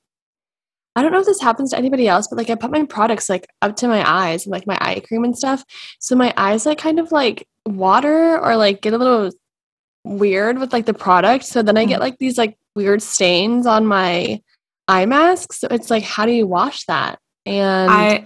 I 0.97 1.03
don't 1.03 1.12
know 1.12 1.21
if 1.21 1.26
this 1.26 1.43
happens 1.43 1.71
to 1.71 1.79
anybody 1.79 2.09
else, 2.09 2.26
but 2.26 2.38
like 2.38 2.49
I 2.49 2.55
put 2.55 2.71
my 2.71 2.85
products 2.85 3.29
like 3.29 3.47
up 3.61 3.76
to 3.76 3.88
my 3.88 4.03
eyes 4.11 4.47
and 4.47 4.53
like 4.53 4.67
my 4.67 4.79
eye 4.81 5.03
cream 5.07 5.25
and 5.25 5.37
stuff. 5.37 5.62
So 6.00 6.17
my 6.17 6.33
eyes 6.37 6.65
like 6.65 6.79
kind 6.79 6.99
of 6.99 7.12
like 7.12 7.47
water 7.67 8.41
or 8.41 8.57
like 8.57 8.81
get 8.81 8.95
a 8.95 8.99
little 8.99 9.31
weird 10.05 10.59
with 10.59 10.73
like 10.73 10.87
the 10.87 10.95
product. 10.95 11.45
So 11.45 11.62
then 11.62 11.76
I 11.76 11.85
get 11.85 11.99
mm. 11.99 12.00
like 12.00 12.19
these 12.19 12.38
like 12.38 12.57
weird 12.75 13.03
stains 13.03 13.67
on 13.67 13.87
my 13.87 14.41
eye 14.88 15.07
mask. 15.07 15.53
So 15.53 15.69
it's 15.71 15.91
like, 15.91 16.03
how 16.03 16.25
do 16.25 16.33
you 16.33 16.47
wash 16.47 16.85
that? 16.87 17.19
And 17.45 17.91
I, 17.91 18.25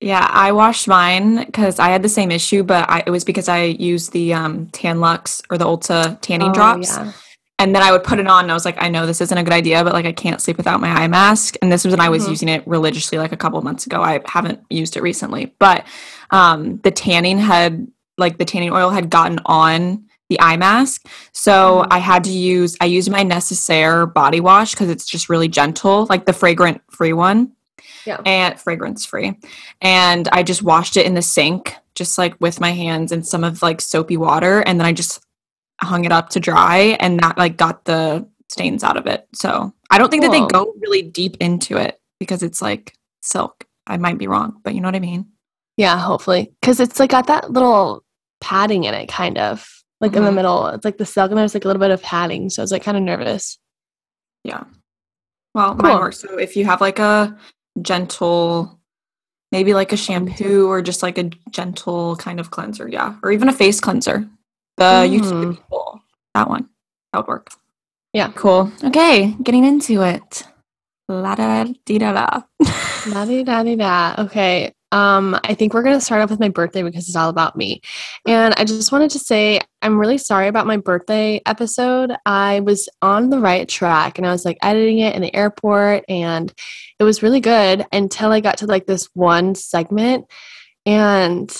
yeah, 0.00 0.26
I 0.30 0.52
washed 0.52 0.88
mine 0.88 1.44
because 1.44 1.78
I 1.78 1.90
had 1.90 2.02
the 2.02 2.08
same 2.08 2.30
issue, 2.30 2.62
but 2.62 2.88
I, 2.90 3.04
it 3.06 3.10
was 3.10 3.22
because 3.22 3.48
I 3.48 3.64
used 3.64 4.12
the 4.12 4.34
um, 4.34 4.66
Tan-Luxe 4.68 5.42
or 5.50 5.58
the 5.58 5.66
Ulta 5.66 6.20
tanning 6.22 6.50
oh, 6.50 6.54
drops. 6.54 6.96
Yeah. 6.96 7.12
And 7.60 7.74
then 7.74 7.82
I 7.82 7.92
would 7.92 8.02
put 8.02 8.18
it 8.18 8.26
on 8.26 8.44
and 8.44 8.50
I 8.50 8.54
was 8.54 8.64
like, 8.64 8.82
I 8.82 8.88
know 8.88 9.04
this 9.04 9.20
isn't 9.20 9.36
a 9.36 9.44
good 9.44 9.52
idea, 9.52 9.84
but 9.84 9.92
like 9.92 10.06
I 10.06 10.12
can't 10.12 10.40
sleep 10.40 10.56
without 10.56 10.80
my 10.80 10.88
eye 10.88 11.08
mask. 11.08 11.56
And 11.60 11.70
this 11.70 11.84
was 11.84 11.92
when 11.92 12.00
I 12.00 12.08
was 12.08 12.22
mm-hmm. 12.22 12.30
using 12.30 12.48
it 12.48 12.66
religiously 12.66 13.18
like 13.18 13.32
a 13.32 13.36
couple 13.36 13.60
months 13.60 13.84
ago. 13.84 14.00
I 14.00 14.22
haven't 14.24 14.64
used 14.70 14.96
it 14.96 15.02
recently. 15.02 15.54
But 15.58 15.86
um, 16.30 16.78
the 16.78 16.90
tanning 16.90 17.36
had 17.36 17.86
like 18.16 18.38
the 18.38 18.46
tanning 18.46 18.72
oil 18.72 18.88
had 18.88 19.10
gotten 19.10 19.40
on 19.44 20.06
the 20.30 20.40
eye 20.40 20.56
mask. 20.56 21.06
So 21.32 21.82
mm-hmm. 21.82 21.92
I 21.92 21.98
had 21.98 22.24
to 22.24 22.30
use 22.30 22.78
I 22.80 22.86
used 22.86 23.10
my 23.10 23.22
Necessaire 23.22 24.06
body 24.06 24.40
wash 24.40 24.72
because 24.72 24.88
it's 24.88 25.04
just 25.04 25.28
really 25.28 25.48
gentle, 25.48 26.06
like 26.08 26.24
the 26.24 26.32
fragrant 26.32 26.80
free 26.90 27.12
one. 27.12 27.52
Yeah. 28.06 28.22
And 28.24 28.58
fragrance 28.58 29.04
free. 29.04 29.38
And 29.82 30.28
I 30.32 30.44
just 30.44 30.62
washed 30.62 30.96
it 30.96 31.04
in 31.04 31.12
the 31.12 31.20
sink, 31.20 31.74
just 31.94 32.16
like 32.16 32.40
with 32.40 32.58
my 32.58 32.70
hands 32.70 33.12
and 33.12 33.26
some 33.26 33.44
of 33.44 33.60
like 33.60 33.82
soapy 33.82 34.16
water. 34.16 34.60
And 34.60 34.80
then 34.80 34.86
I 34.86 34.94
just 34.94 35.22
hung 35.82 36.04
it 36.04 36.12
up 36.12 36.28
to 36.30 36.40
dry 36.40 36.96
and 37.00 37.20
that 37.20 37.38
like 37.38 37.56
got 37.56 37.84
the 37.84 38.26
stains 38.48 38.84
out 38.84 38.96
of 38.96 39.06
it. 39.06 39.26
So 39.34 39.72
I 39.90 39.98
don't 39.98 40.10
think 40.10 40.22
cool. 40.24 40.32
that 40.32 40.40
they 40.40 40.46
go 40.46 40.74
really 40.80 41.02
deep 41.02 41.36
into 41.40 41.76
it 41.76 42.00
because 42.18 42.42
it's 42.42 42.60
like 42.60 42.94
silk. 43.22 43.64
I 43.86 43.96
might 43.96 44.18
be 44.18 44.26
wrong, 44.26 44.60
but 44.62 44.74
you 44.74 44.80
know 44.80 44.88
what 44.88 44.94
I 44.94 45.00
mean? 45.00 45.26
Yeah, 45.76 45.98
hopefully. 45.98 46.52
Because 46.60 46.80
it's 46.80 47.00
like 47.00 47.10
got 47.10 47.26
that 47.28 47.50
little 47.50 48.04
padding 48.40 48.84
in 48.84 48.94
it, 48.94 49.08
kind 49.08 49.38
of 49.38 49.66
like 50.00 50.10
mm-hmm. 50.10 50.18
in 50.18 50.24
the 50.24 50.28
mm-hmm. 50.28 50.36
middle. 50.36 50.66
It's 50.68 50.84
like 50.84 50.98
the 50.98 51.06
silk 51.06 51.30
and 51.30 51.38
there's 51.38 51.54
like 51.54 51.64
a 51.64 51.68
little 51.68 51.80
bit 51.80 51.90
of 51.90 52.02
padding. 52.02 52.50
So 52.50 52.62
I 52.62 52.64
was 52.64 52.72
like 52.72 52.82
kind 52.82 52.96
of 52.96 53.02
nervous. 53.02 53.58
Yeah. 54.44 54.64
Well, 55.54 55.74
cool. 55.74 55.82
mine 55.82 55.98
works. 55.98 56.20
So 56.20 56.38
if 56.38 56.56
you 56.56 56.64
have 56.66 56.80
like 56.80 56.98
a 56.98 57.36
gentle, 57.82 58.78
maybe 59.52 59.74
like 59.74 59.92
a 59.92 59.96
shampoo 59.96 60.68
or 60.68 60.82
just 60.82 61.02
like 61.02 61.18
a 61.18 61.30
gentle 61.50 62.16
kind 62.16 62.38
of 62.38 62.50
cleanser, 62.50 62.88
yeah, 62.88 63.16
or 63.22 63.32
even 63.32 63.48
a 63.48 63.52
face 63.52 63.80
cleanser, 63.80 64.28
the 64.80 65.06
mm. 65.06 65.20
YouTube 65.20 65.56
people. 65.56 66.00
That 66.34 66.48
one. 66.48 66.68
That 67.12 67.20
would 67.20 67.28
work. 67.28 67.50
Yeah. 68.12 68.32
Cool. 68.34 68.72
Okay, 68.82 69.36
getting 69.42 69.64
into 69.64 70.02
it. 70.02 70.44
La 71.08 71.34
da 71.34 71.64
di 71.84 71.98
da 71.98 72.12
da. 72.12 72.42
La 73.12 73.24
di 73.24 73.44
da 73.44 73.62
di 73.62 73.76
da. 73.76 74.14
Okay. 74.18 74.72
Um, 74.92 75.38
I 75.44 75.54
think 75.54 75.72
we're 75.72 75.82
gonna 75.82 76.00
start 76.00 76.22
off 76.22 76.30
with 76.30 76.40
my 76.40 76.48
birthday 76.48 76.82
because 76.82 77.06
it's 77.06 77.16
all 77.16 77.28
about 77.28 77.56
me. 77.56 77.80
And 78.26 78.54
I 78.56 78.64
just 78.64 78.90
wanted 78.90 79.10
to 79.10 79.18
say 79.18 79.60
I'm 79.82 79.98
really 79.98 80.18
sorry 80.18 80.48
about 80.48 80.66
my 80.66 80.78
birthday 80.78 81.40
episode. 81.46 82.12
I 82.26 82.60
was 82.60 82.88
on 83.02 83.30
the 83.30 83.38
right 83.38 83.68
track 83.68 84.18
and 84.18 84.26
I 84.26 84.32
was 84.32 84.44
like 84.44 84.58
editing 84.62 85.00
it 85.00 85.14
in 85.14 85.22
the 85.22 85.34
airport 85.34 86.04
and 86.08 86.52
it 86.98 87.04
was 87.04 87.22
really 87.22 87.40
good 87.40 87.86
until 87.92 88.32
I 88.32 88.40
got 88.40 88.58
to 88.58 88.66
like 88.66 88.86
this 88.86 89.08
one 89.14 89.54
segment 89.54 90.26
and 90.86 91.54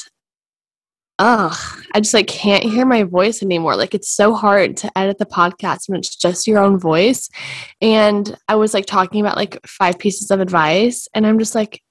ugh, 1.21 1.55
I 1.95 2.01
just 2.01 2.15
like 2.15 2.27
can't 2.27 2.65
hear 2.65 2.87
my 2.87 3.03
voice 3.03 3.43
anymore. 3.43 3.77
Like 3.77 3.95
it's 3.95 4.09
so 4.09 4.35
hard 4.35 4.77
to 4.79 4.99
edit 4.99 5.19
the 5.19 5.27
podcast 5.27 5.89
when 5.89 5.99
it's 5.99 6.17
just 6.17 6.47
your 6.47 6.59
own 6.59 6.79
voice. 6.81 7.29
And 7.83 8.37
I 8.49 8.55
was 8.55 8.73
like 8.73 8.87
talking 8.87 9.21
about 9.21 9.37
like 9.37 9.61
five 9.67 9.99
pieces 9.99 10.31
of 10.31 10.41
advice, 10.41 11.09
and 11.15 11.27
I'm 11.27 11.39
just 11.39 11.55
like, 11.55 11.83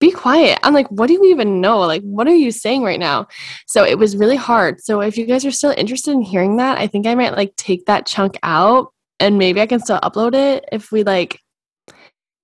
be 0.00 0.10
quiet. 0.10 0.58
I'm 0.62 0.72
like, 0.74 0.88
what 0.88 1.06
do 1.06 1.12
you 1.12 1.24
even 1.26 1.60
know? 1.60 1.80
Like, 1.80 2.02
what 2.02 2.26
are 2.26 2.34
you 2.34 2.50
saying 2.50 2.82
right 2.82 2.98
now? 2.98 3.28
So 3.66 3.84
it 3.84 3.98
was 3.98 4.16
really 4.16 4.36
hard. 4.36 4.80
So 4.80 5.00
if 5.00 5.18
you 5.18 5.26
guys 5.26 5.44
are 5.44 5.50
still 5.50 5.74
interested 5.76 6.12
in 6.12 6.22
hearing 6.22 6.56
that, 6.56 6.78
I 6.78 6.86
think 6.86 7.06
I 7.06 7.14
might 7.14 7.36
like 7.36 7.54
take 7.56 7.86
that 7.86 8.06
chunk 8.06 8.38
out 8.42 8.92
and 9.20 9.38
maybe 9.38 9.60
I 9.60 9.66
can 9.66 9.80
still 9.80 10.00
upload 10.00 10.34
it 10.34 10.64
if 10.72 10.90
we 10.90 11.04
like 11.04 11.40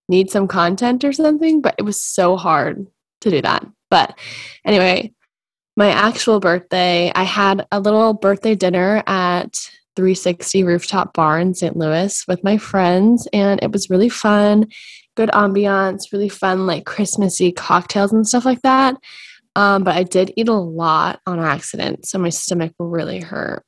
need 0.09 0.31
some 0.31 0.47
content 0.47 1.05
or 1.05 1.13
something. 1.13 1.61
But 1.61 1.75
it 1.79 1.83
was 1.83 2.01
so 2.01 2.37
hard 2.37 2.87
to 3.23 3.31
do 3.31 3.43
that. 3.43 3.67
But 3.91 4.17
anyway, 4.65 5.13
my 5.77 5.91
actual 5.91 6.41
birthday, 6.41 7.13
I 7.15 7.23
had 7.23 7.67
a 7.71 7.81
little 7.81 8.13
birthday 8.15 8.55
dinner 8.55 9.03
at 9.07 9.57
360 9.97 10.65
Rooftop 10.65 11.15
Bar 11.15 11.41
in 11.41 11.55
St. 11.55 11.77
Louis 11.77 12.25
with 12.27 12.43
my 12.45 12.57
friends, 12.59 13.29
and 13.33 13.63
it 13.63 13.73
was 13.73 13.91
really 13.91 14.09
fun. 14.09 14.67
Good 15.17 15.31
ambiance, 15.31 16.13
really 16.13 16.29
fun, 16.29 16.67
like 16.67 16.87
Christmassy 16.87 17.53
cocktails 17.53 18.13
and 18.13 18.27
stuff 18.27 18.45
like 18.45 18.63
that. 18.63 18.97
Um, 19.57 19.85
but 19.85 19.97
I 19.97 20.05
did 20.05 20.33
eat 20.37 20.49
a 20.49 20.55
lot 20.55 21.21
on 21.27 21.41
accident, 21.41 22.07
so 22.07 22.19
my 22.19 22.29
stomach 22.29 22.73
really 22.79 23.21
hurt. 23.21 23.65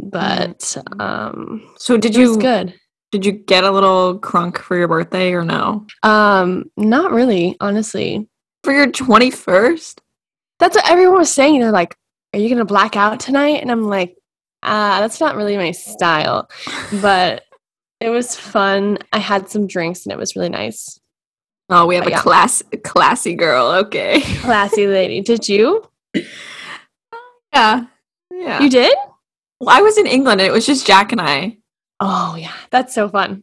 But 0.00 0.58
mm. 0.58 1.00
um, 1.00 1.74
so 1.76 1.96
did 1.96 2.16
you? 2.16 2.36
good. 2.38 2.74
Did 3.12 3.26
you 3.26 3.32
get 3.32 3.62
a 3.62 3.70
little 3.70 4.18
crunk 4.18 4.58
for 4.58 4.76
your 4.76 4.88
birthday 4.88 5.32
or 5.32 5.44
no? 5.44 5.86
Um, 6.02 6.70
not 6.76 7.12
really, 7.12 7.56
honestly. 7.60 8.28
For 8.64 8.72
your 8.72 8.90
twenty 8.90 9.30
first? 9.30 10.00
That's 10.62 10.76
what 10.76 10.88
everyone 10.88 11.18
was 11.18 11.32
saying. 11.32 11.60
They're 11.60 11.72
like, 11.72 11.96
"Are 12.32 12.38
you 12.38 12.48
gonna 12.48 12.64
black 12.64 12.96
out 12.96 13.20
tonight?" 13.20 13.62
And 13.62 13.70
I'm 13.70 13.82
like, 13.82 14.16
"Ah, 14.62 14.98
that's 15.00 15.20
not 15.20 15.36
really 15.36 15.56
my 15.56 15.72
style." 15.72 16.48
But 17.00 17.44
it 18.00 18.10
was 18.10 18.36
fun. 18.36 18.98
I 19.12 19.18
had 19.18 19.48
some 19.50 19.66
drinks 19.66 20.04
and 20.04 20.12
it 20.12 20.18
was 20.18 20.36
really 20.36 20.48
nice. 20.48 21.00
Oh, 21.68 21.86
we 21.86 21.96
have 21.96 22.04
but 22.04 22.12
a 22.12 22.16
yeah. 22.16 22.22
class 22.22 22.62
classy 22.84 23.34
girl. 23.34 23.66
Okay, 23.84 24.20
classy 24.38 24.86
lady. 24.98 25.20
Did 25.20 25.48
you? 25.48 25.84
Yeah, 27.52 27.86
yeah. 28.30 28.62
You 28.62 28.70
did? 28.70 28.96
Well, 29.60 29.76
I 29.76 29.82
was 29.82 29.98
in 29.98 30.06
England 30.06 30.40
and 30.40 30.48
it 30.48 30.52
was 30.52 30.66
just 30.66 30.86
Jack 30.86 31.12
and 31.12 31.20
I. 31.20 31.58
Oh 31.98 32.36
yeah, 32.38 32.54
that's 32.70 32.94
so 32.94 33.08
fun. 33.08 33.42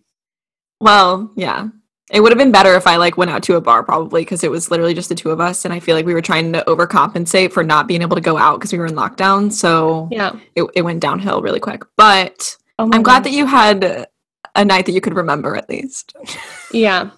Well, 0.79 1.31
yeah. 1.35 1.67
It 2.11 2.21
would 2.21 2.31
have 2.31 2.39
been 2.39 2.51
better 2.51 2.75
if 2.75 2.87
I 2.87 2.95
like 2.95 3.17
went 3.17 3.31
out 3.31 3.43
to 3.43 3.55
a 3.55 3.61
bar 3.61 3.83
probably 3.83 4.21
because 4.21 4.43
it 4.43 4.49
was 4.49 4.71
literally 4.71 4.93
just 4.93 5.09
the 5.09 5.15
two 5.15 5.29
of 5.29 5.39
us 5.39 5.65
and 5.65 5.73
I 5.73 5.79
feel 5.79 5.95
like 5.95 6.05
we 6.05 6.13
were 6.13 6.21
trying 6.21 6.51
to 6.53 6.63
overcompensate 6.65 7.51
for 7.51 7.63
not 7.63 7.87
being 7.87 8.01
able 8.01 8.15
to 8.15 8.21
go 8.21 8.37
out 8.37 8.59
because 8.59 8.71
we 8.71 8.79
were 8.79 8.87
in 8.87 8.95
lockdown. 8.95 9.51
So 9.51 10.07
yeah, 10.11 10.37
it, 10.55 10.65
it 10.75 10.81
went 10.81 11.01
downhill 11.01 11.41
really 11.41 11.59
quick. 11.59 11.83
But 11.95 12.57
oh 12.79 12.89
I'm 12.91 13.03
glad 13.03 13.23
that 13.25 13.31
you 13.31 13.45
had 13.45 14.07
a 14.55 14.65
night 14.65 14.85
that 14.87 14.93
you 14.93 15.01
could 15.01 15.15
remember 15.15 15.55
at 15.55 15.69
least. 15.69 16.15
yeah. 16.71 17.11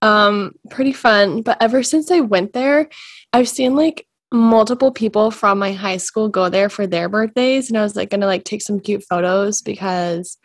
Um, 0.00 0.56
pretty 0.68 0.92
fun. 0.92 1.42
But 1.42 1.58
ever 1.60 1.84
since 1.84 2.10
I 2.10 2.20
went 2.20 2.52
there, 2.52 2.88
I've 3.32 3.48
seen 3.48 3.76
like 3.76 4.06
multiple 4.32 4.90
people 4.90 5.30
from 5.30 5.58
my 5.58 5.72
high 5.72 5.98
school 5.98 6.28
go 6.28 6.48
there 6.48 6.68
for 6.68 6.86
their 6.86 7.08
birthdays 7.08 7.68
and 7.68 7.78
I 7.78 7.82
was 7.82 7.94
like 7.94 8.08
gonna 8.08 8.26
like 8.26 8.44
take 8.44 8.62
some 8.62 8.80
cute 8.80 9.04
photos 9.04 9.60
because 9.60 10.38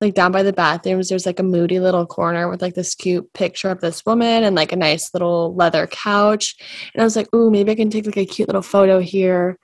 like 0.00 0.14
down 0.14 0.30
by 0.30 0.42
the 0.42 0.52
bathrooms 0.52 1.08
there's 1.08 1.26
like 1.26 1.38
a 1.38 1.44
moody 1.44 1.80
little 1.80 2.06
corner 2.06 2.48
with 2.48 2.60
like 2.60 2.74
this 2.74 2.94
cute 2.94 3.32
picture 3.32 3.70
of 3.70 3.80
this 3.80 4.04
woman 4.04 4.44
and 4.44 4.54
like 4.54 4.72
a 4.72 4.76
nice 4.76 5.14
little 5.14 5.54
leather 5.54 5.86
couch. 5.86 6.56
And 6.94 7.00
i 7.00 7.04
was 7.04 7.16
like 7.16 7.32
ooh 7.34 7.50
maybe 7.50 7.72
i 7.72 7.74
can 7.74 7.90
take 7.90 8.06
like 8.06 8.16
a 8.16 8.26
cute 8.26 8.48
little 8.48 8.62
photo 8.62 9.00
here. 9.00 9.58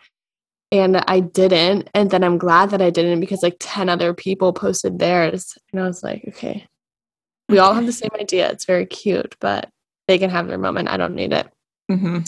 And 0.70 0.96
i 1.06 1.20
didn't. 1.20 1.90
And 1.94 2.10
then 2.10 2.24
i'm 2.24 2.38
glad 2.38 2.70
that 2.70 2.82
i 2.82 2.90
didn't 2.90 3.20
because 3.20 3.42
like 3.42 3.56
10 3.60 3.88
other 3.88 4.14
people 4.14 4.52
posted 4.52 4.98
theirs. 4.98 5.56
And 5.72 5.82
i 5.82 5.86
was 5.86 6.02
like 6.02 6.24
okay. 6.28 6.66
We 7.48 7.58
all 7.58 7.74
have 7.74 7.84
the 7.84 7.92
same 7.92 8.10
idea. 8.18 8.50
It's 8.50 8.64
very 8.64 8.86
cute 8.86 9.36
but 9.40 9.68
they 10.08 10.18
can 10.18 10.30
have 10.30 10.48
their 10.48 10.58
moment. 10.58 10.88
I 10.88 10.96
don't 10.96 11.14
need 11.14 11.32
it. 11.32 11.48
Mm-hmm. 11.90 12.20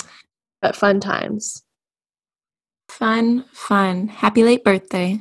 but 0.60 0.76
fun 0.76 1.00
times. 1.00 1.62
Fun 2.90 3.46
fun. 3.52 4.08
Happy 4.08 4.44
late 4.44 4.62
birthday. 4.62 5.20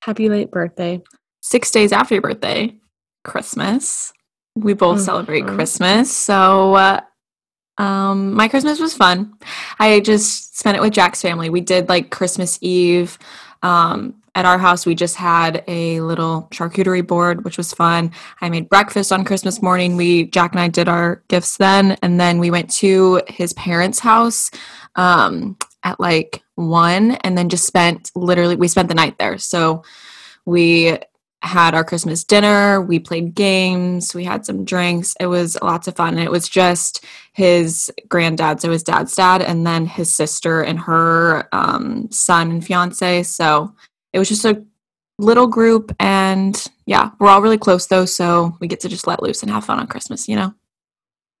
Happy 0.00 0.30
late 0.30 0.50
birthday 0.50 1.02
six 1.44 1.70
days 1.70 1.92
after 1.92 2.14
your 2.14 2.22
birthday, 2.22 2.74
Christmas. 3.22 4.12
We 4.54 4.72
both 4.72 4.96
mm-hmm. 4.96 5.04
celebrate 5.04 5.46
Christmas. 5.46 6.10
So, 6.10 6.74
uh, 6.74 7.00
um, 7.76 8.32
my 8.32 8.48
Christmas 8.48 8.80
was 8.80 8.94
fun. 8.94 9.34
I 9.78 10.00
just 10.00 10.58
spent 10.58 10.76
it 10.76 10.80
with 10.80 10.94
Jack's 10.94 11.20
family. 11.20 11.50
We 11.50 11.60
did 11.60 11.88
like 11.88 12.10
Christmas 12.10 12.58
Eve. 12.62 13.18
Um, 13.62 14.22
at 14.34 14.46
our 14.46 14.58
house, 14.58 14.86
we 14.86 14.94
just 14.94 15.16
had 15.16 15.62
a 15.68 16.00
little 16.00 16.48
charcuterie 16.50 17.06
board, 17.06 17.44
which 17.44 17.58
was 17.58 17.72
fun. 17.72 18.12
I 18.40 18.48
made 18.48 18.68
breakfast 18.68 19.12
on 19.12 19.24
Christmas 19.24 19.60
morning. 19.60 19.96
We 19.96 20.26
Jack 20.26 20.52
and 20.52 20.60
I 20.60 20.68
did 20.68 20.88
our 20.88 21.22
gifts 21.28 21.56
then, 21.56 21.92
and 22.02 22.18
then 22.18 22.38
we 22.38 22.50
went 22.50 22.70
to 22.74 23.22
his 23.28 23.52
parents' 23.52 23.98
house 23.98 24.50
um, 24.96 25.56
at 25.82 26.00
like 26.00 26.42
one, 26.54 27.12
and 27.22 27.36
then 27.36 27.48
just 27.48 27.66
spent 27.66 28.10
literally 28.14 28.56
we 28.56 28.66
spent 28.68 28.88
the 28.88 28.94
night 28.94 29.18
there. 29.18 29.38
So 29.38 29.84
we 30.46 30.98
had 31.44 31.74
our 31.74 31.84
Christmas 31.84 32.24
dinner. 32.24 32.80
We 32.80 32.98
played 32.98 33.34
games. 33.34 34.14
We 34.14 34.24
had 34.24 34.46
some 34.46 34.64
drinks. 34.64 35.14
It 35.20 35.26
was 35.26 35.56
lots 35.62 35.86
of 35.86 35.94
fun. 35.94 36.14
And 36.14 36.22
it 36.22 36.30
was 36.30 36.48
just 36.48 37.04
his 37.32 37.92
granddad, 38.08 38.60
so 38.60 38.70
his 38.70 38.82
dad's 38.82 39.14
dad, 39.14 39.42
and 39.42 39.66
then 39.66 39.86
his 39.86 40.14
sister 40.14 40.62
and 40.62 40.78
her 40.78 41.48
um, 41.52 42.10
son 42.10 42.50
and 42.50 42.64
fiance. 42.64 43.24
So 43.24 43.74
it 44.12 44.18
was 44.18 44.28
just 44.28 44.44
a 44.44 44.64
little 45.18 45.46
group. 45.46 45.94
And 46.00 46.66
yeah, 46.86 47.10
we're 47.18 47.28
all 47.28 47.42
really 47.42 47.58
close 47.58 47.86
though. 47.86 48.06
So 48.06 48.56
we 48.60 48.66
get 48.66 48.80
to 48.80 48.88
just 48.88 49.06
let 49.06 49.22
loose 49.22 49.42
and 49.42 49.50
have 49.50 49.64
fun 49.64 49.78
on 49.78 49.86
Christmas, 49.86 50.28
you 50.28 50.36
know? 50.36 50.54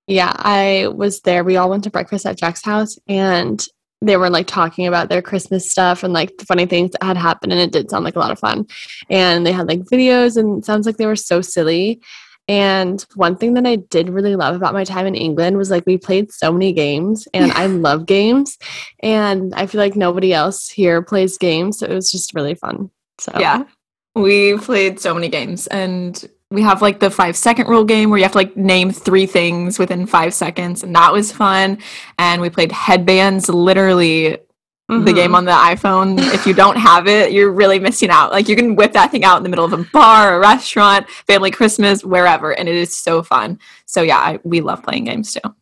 Yeah, 0.06 0.32
I 0.36 0.88
was 0.94 1.22
there. 1.22 1.44
We 1.44 1.56
all 1.56 1.70
went 1.70 1.84
to 1.84 1.90
breakfast 1.90 2.26
at 2.26 2.36
Jack's 2.36 2.62
house 2.62 2.98
and 3.08 3.64
they 4.06 4.16
were 4.16 4.30
like 4.30 4.46
talking 4.46 4.86
about 4.86 5.08
their 5.08 5.22
Christmas 5.22 5.70
stuff 5.70 6.02
and 6.02 6.12
like 6.12 6.36
the 6.38 6.46
funny 6.46 6.66
things 6.66 6.90
that 6.92 7.02
had 7.02 7.16
happened. 7.16 7.52
And 7.52 7.60
it 7.60 7.72
did 7.72 7.90
sound 7.90 8.04
like 8.04 8.16
a 8.16 8.20
lot 8.20 8.30
of 8.30 8.38
fun. 8.38 8.66
And 9.10 9.46
they 9.46 9.52
had 9.52 9.68
like 9.68 9.80
videos 9.80 10.36
and 10.36 10.58
it 10.58 10.64
sounds 10.64 10.86
like 10.86 10.96
they 10.96 11.06
were 11.06 11.16
so 11.16 11.40
silly. 11.40 12.00
And 12.46 13.04
one 13.14 13.36
thing 13.36 13.54
that 13.54 13.66
I 13.66 13.76
did 13.76 14.10
really 14.10 14.36
love 14.36 14.54
about 14.54 14.74
my 14.74 14.84
time 14.84 15.06
in 15.06 15.14
England 15.14 15.56
was 15.56 15.70
like 15.70 15.84
we 15.86 15.96
played 15.96 16.30
so 16.30 16.52
many 16.52 16.72
games 16.72 17.26
and 17.32 17.50
I 17.52 17.66
love 17.66 18.04
games. 18.04 18.58
And 19.00 19.54
I 19.54 19.66
feel 19.66 19.80
like 19.80 19.96
nobody 19.96 20.34
else 20.34 20.68
here 20.68 21.00
plays 21.00 21.38
games. 21.38 21.78
So 21.78 21.86
it 21.86 21.94
was 21.94 22.12
just 22.12 22.34
really 22.34 22.54
fun. 22.54 22.90
So 23.18 23.32
yeah, 23.38 23.64
we 24.14 24.58
played 24.58 25.00
so 25.00 25.14
many 25.14 25.28
games 25.28 25.66
and 25.68 26.28
we 26.54 26.62
have 26.62 26.80
like 26.80 27.00
the 27.00 27.10
five 27.10 27.36
second 27.36 27.68
rule 27.68 27.84
game 27.84 28.10
where 28.10 28.18
you 28.18 28.24
have 28.24 28.32
to 28.32 28.38
like 28.38 28.56
name 28.56 28.90
three 28.90 29.26
things 29.26 29.78
within 29.78 30.06
five 30.06 30.32
seconds 30.32 30.82
and 30.82 30.94
that 30.94 31.12
was 31.12 31.32
fun 31.32 31.78
and 32.18 32.40
we 32.40 32.48
played 32.48 32.72
headbands 32.72 33.48
literally 33.48 34.38
mm-hmm. 34.90 35.04
the 35.04 35.12
game 35.12 35.34
on 35.34 35.44
the 35.44 35.52
iphone 35.52 36.18
if 36.32 36.46
you 36.46 36.54
don't 36.54 36.76
have 36.76 37.06
it 37.06 37.32
you're 37.32 37.52
really 37.52 37.78
missing 37.78 38.10
out 38.10 38.30
like 38.30 38.48
you 38.48 38.56
can 38.56 38.76
whip 38.76 38.92
that 38.92 39.10
thing 39.10 39.24
out 39.24 39.36
in 39.36 39.42
the 39.42 39.48
middle 39.48 39.64
of 39.64 39.72
a 39.72 39.84
bar 39.92 40.36
a 40.36 40.38
restaurant 40.38 41.08
family 41.26 41.50
christmas 41.50 42.04
wherever 42.04 42.52
and 42.52 42.68
it 42.68 42.76
is 42.76 42.96
so 42.96 43.22
fun 43.22 43.58
so 43.86 44.02
yeah 44.02 44.18
I, 44.18 44.38
we 44.44 44.60
love 44.60 44.82
playing 44.82 45.04
games 45.04 45.32
too 45.34 45.54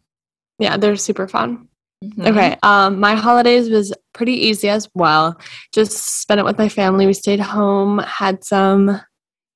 yeah 0.59 0.77
they're 0.77 0.97
super 0.97 1.27
fun 1.27 1.69
Mm-hmm. 2.03 2.27
Okay. 2.27 2.57
Um, 2.65 2.99
my 2.99 3.15
holidays 3.15 3.71
was 3.71 3.93
pretty 4.13 4.33
easy 4.33 4.69
as 4.69 4.89
well. 4.93 5.39
Just 5.73 6.21
spent 6.21 6.41
it 6.41 6.45
with 6.45 6.59
my 6.59 6.69
family. 6.69 7.07
We 7.07 7.13
stayed 7.13 7.39
home, 7.39 7.99
had 7.99 8.43
some 8.43 9.01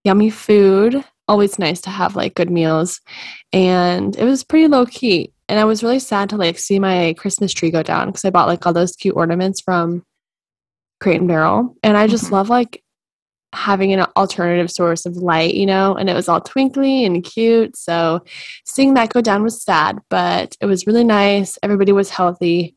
yummy 0.04 0.30
food, 0.30 1.04
always 1.28 1.58
nice 1.58 1.80
to 1.82 1.90
have 1.90 2.16
like 2.16 2.34
good 2.34 2.50
meals. 2.50 3.00
And 3.52 4.16
it 4.16 4.24
was 4.24 4.44
pretty 4.44 4.68
low 4.68 4.86
key 4.86 5.32
and 5.48 5.58
i 5.58 5.64
was 5.64 5.82
really 5.82 5.98
sad 5.98 6.28
to 6.28 6.36
like 6.36 6.58
see 6.58 6.78
my 6.78 7.14
christmas 7.18 7.52
tree 7.52 7.70
go 7.70 7.82
down 7.82 8.08
because 8.08 8.24
i 8.24 8.30
bought 8.30 8.48
like 8.48 8.66
all 8.66 8.72
those 8.72 8.96
cute 8.96 9.16
ornaments 9.16 9.60
from 9.60 10.02
crate 10.98 11.18
and 11.20 11.28
barrel. 11.28 11.76
And 11.82 11.96
i 11.96 12.06
just 12.06 12.24
mm-hmm. 12.24 12.34
love 12.34 12.48
like 12.48 12.82
having 13.52 13.92
an 13.92 14.06
alternative 14.16 14.70
source 14.70 15.06
of 15.06 15.16
light 15.16 15.54
you 15.54 15.66
know? 15.66 15.94
And 15.94 16.10
it 16.10 16.14
was 16.14 16.28
all 16.28 16.40
twinkly 16.40 17.04
and 17.06 17.24
cute. 17.24 17.74
So 17.76 18.22
seeing 18.66 18.94
that 18.94 19.12
go 19.12 19.20
down 19.20 19.42
was 19.42 19.62
sad 19.62 19.98
but 20.10 20.56
it 20.60 20.66
was 20.66 20.86
really 20.86 21.04
nice. 21.04 21.58
Everybody 21.62 21.92
was 21.92 22.10
healthy. 22.10 22.74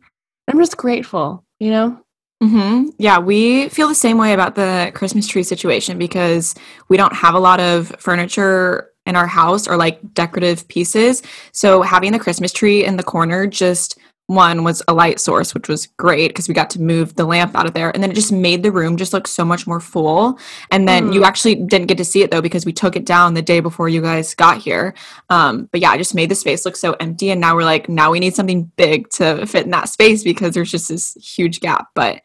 I'm 0.48 0.58
just 0.58 0.78
grateful 0.78 1.46
you 1.60 1.72
know 1.72 2.02
Mm-hmm. 2.42 2.92
Yeah, 2.98 3.20
we 3.20 3.68
feel 3.70 3.88
the 3.90 3.96
same 3.96 4.18
way 4.18 4.34
about 4.34 4.56
the 4.56 4.92
Christmas 4.96 5.28
tree 5.28 5.44
situation 5.44 5.98
because 5.98 6.56
we 6.88 6.96
don't 6.96 7.14
have 7.14 7.36
a 7.36 7.40
lot 7.40 7.60
of 7.60 7.94
furniture 8.00 8.90
in 9.06 9.16
our 9.16 9.28
house 9.28 9.68
or 9.68 9.76
like 9.76 10.14
decorative 10.14 10.68
pieces. 10.68 11.22
So 11.52 11.82
having 11.82 12.12
the 12.14 12.20
Christmas 12.20 12.54
tree 12.54 12.86
in 12.86 12.96
the 12.96 13.04
corner 13.04 13.46
just 13.46 13.98
one 14.30 14.64
was 14.64 14.84
a 14.88 14.94
light 14.94 15.20
source, 15.20 15.56
which 15.56 15.68
was 15.68 15.88
great 15.88 16.28
because 16.28 16.48
we 16.48 16.54
got 16.54 16.70
to 16.70 16.82
move 16.82 17.16
the 17.16 17.26
lamp 17.26 17.56
out 17.56 17.66
of 17.66 17.74
there. 17.74 17.90
And 17.90 18.04
then 18.04 18.12
it 18.12 18.16
just 18.16 18.32
made 18.32 18.62
the 18.62 18.72
room 18.72 18.96
just 18.96 19.12
look 19.12 19.28
so 19.28 19.44
much 19.44 19.66
more 19.66 19.80
full. 19.80 20.38
And 20.70 20.88
then 20.88 21.10
mm. 21.10 21.14
you 21.16 21.24
actually 21.24 21.56
didn't 21.56 21.88
get 21.88 21.98
to 21.98 22.06
see 22.06 22.22
it 22.22 22.30
though 22.30 22.42
because 22.42 22.64
we 22.64 22.72
took 22.72 22.96
it 22.96 23.06
down 23.06 23.34
the 23.34 23.42
day 23.42 23.60
before 23.60 23.90
you 23.90 24.02
guys 24.02 24.36
got 24.36 24.60
here. 24.60 24.94
Um, 25.32 25.68
but 25.72 25.82
yeah, 25.82 25.90
I 25.90 25.98
just 25.98 26.14
made 26.14 26.30
the 26.30 26.36
space 26.36 26.64
look 26.64 26.76
so 26.76 26.94
empty. 27.00 27.32
And 27.32 27.42
now 27.42 27.56
we're 27.56 27.64
like, 27.64 27.90
now 27.90 28.12
we 28.12 28.20
need 28.20 28.36
something 28.36 28.72
big 28.78 29.10
to 29.12 29.48
fit 29.48 29.66
in 29.66 29.72
that 29.72 29.90
space 29.90 30.24
because 30.24 30.54
there's 30.54 30.72
just 30.72 30.90
this 30.90 31.16
huge 31.16 31.60
gap. 31.60 31.88
But 31.96 32.22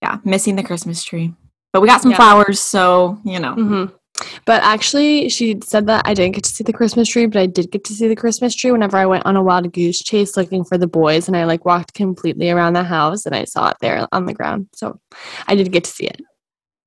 yeah, 0.00 0.18
missing 0.24 0.56
the 0.56 0.62
Christmas 0.62 1.04
tree. 1.04 1.34
But 1.74 1.82
we 1.82 1.88
got 1.88 2.00
some 2.00 2.12
yeah. 2.12 2.16
flowers, 2.16 2.60
so 2.60 3.20
you 3.24 3.38
know. 3.38 3.54
Mm-hmm. 3.54 3.94
But 4.44 4.62
actually, 4.62 5.28
she 5.28 5.58
said 5.62 5.86
that 5.86 6.02
I 6.06 6.14
didn't 6.14 6.34
get 6.34 6.44
to 6.44 6.50
see 6.50 6.64
the 6.64 6.72
Christmas 6.72 7.08
tree, 7.08 7.26
but 7.26 7.40
I 7.40 7.46
did 7.46 7.70
get 7.70 7.84
to 7.84 7.92
see 7.92 8.08
the 8.08 8.16
Christmas 8.16 8.54
tree 8.54 8.72
whenever 8.72 8.96
I 8.96 9.06
went 9.06 9.26
on 9.26 9.36
a 9.36 9.42
wild 9.42 9.72
goose 9.72 10.02
chase 10.02 10.36
looking 10.36 10.64
for 10.64 10.78
the 10.78 10.86
boys. 10.86 11.28
And 11.28 11.36
I 11.36 11.44
like 11.44 11.64
walked 11.64 11.94
completely 11.94 12.50
around 12.50 12.74
the 12.74 12.84
house 12.84 13.26
and 13.26 13.34
I 13.34 13.44
saw 13.44 13.70
it 13.70 13.76
there 13.80 14.06
on 14.12 14.26
the 14.26 14.34
ground. 14.34 14.68
So 14.74 15.00
I 15.46 15.54
did 15.54 15.72
get 15.72 15.84
to 15.84 15.90
see 15.90 16.06
it. 16.06 16.22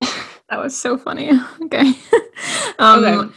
that 0.00 0.58
was 0.58 0.76
so 0.80 0.96
funny. 0.96 1.30
Okay. 1.62 1.92
um, 2.78 3.04
okay. 3.04 3.34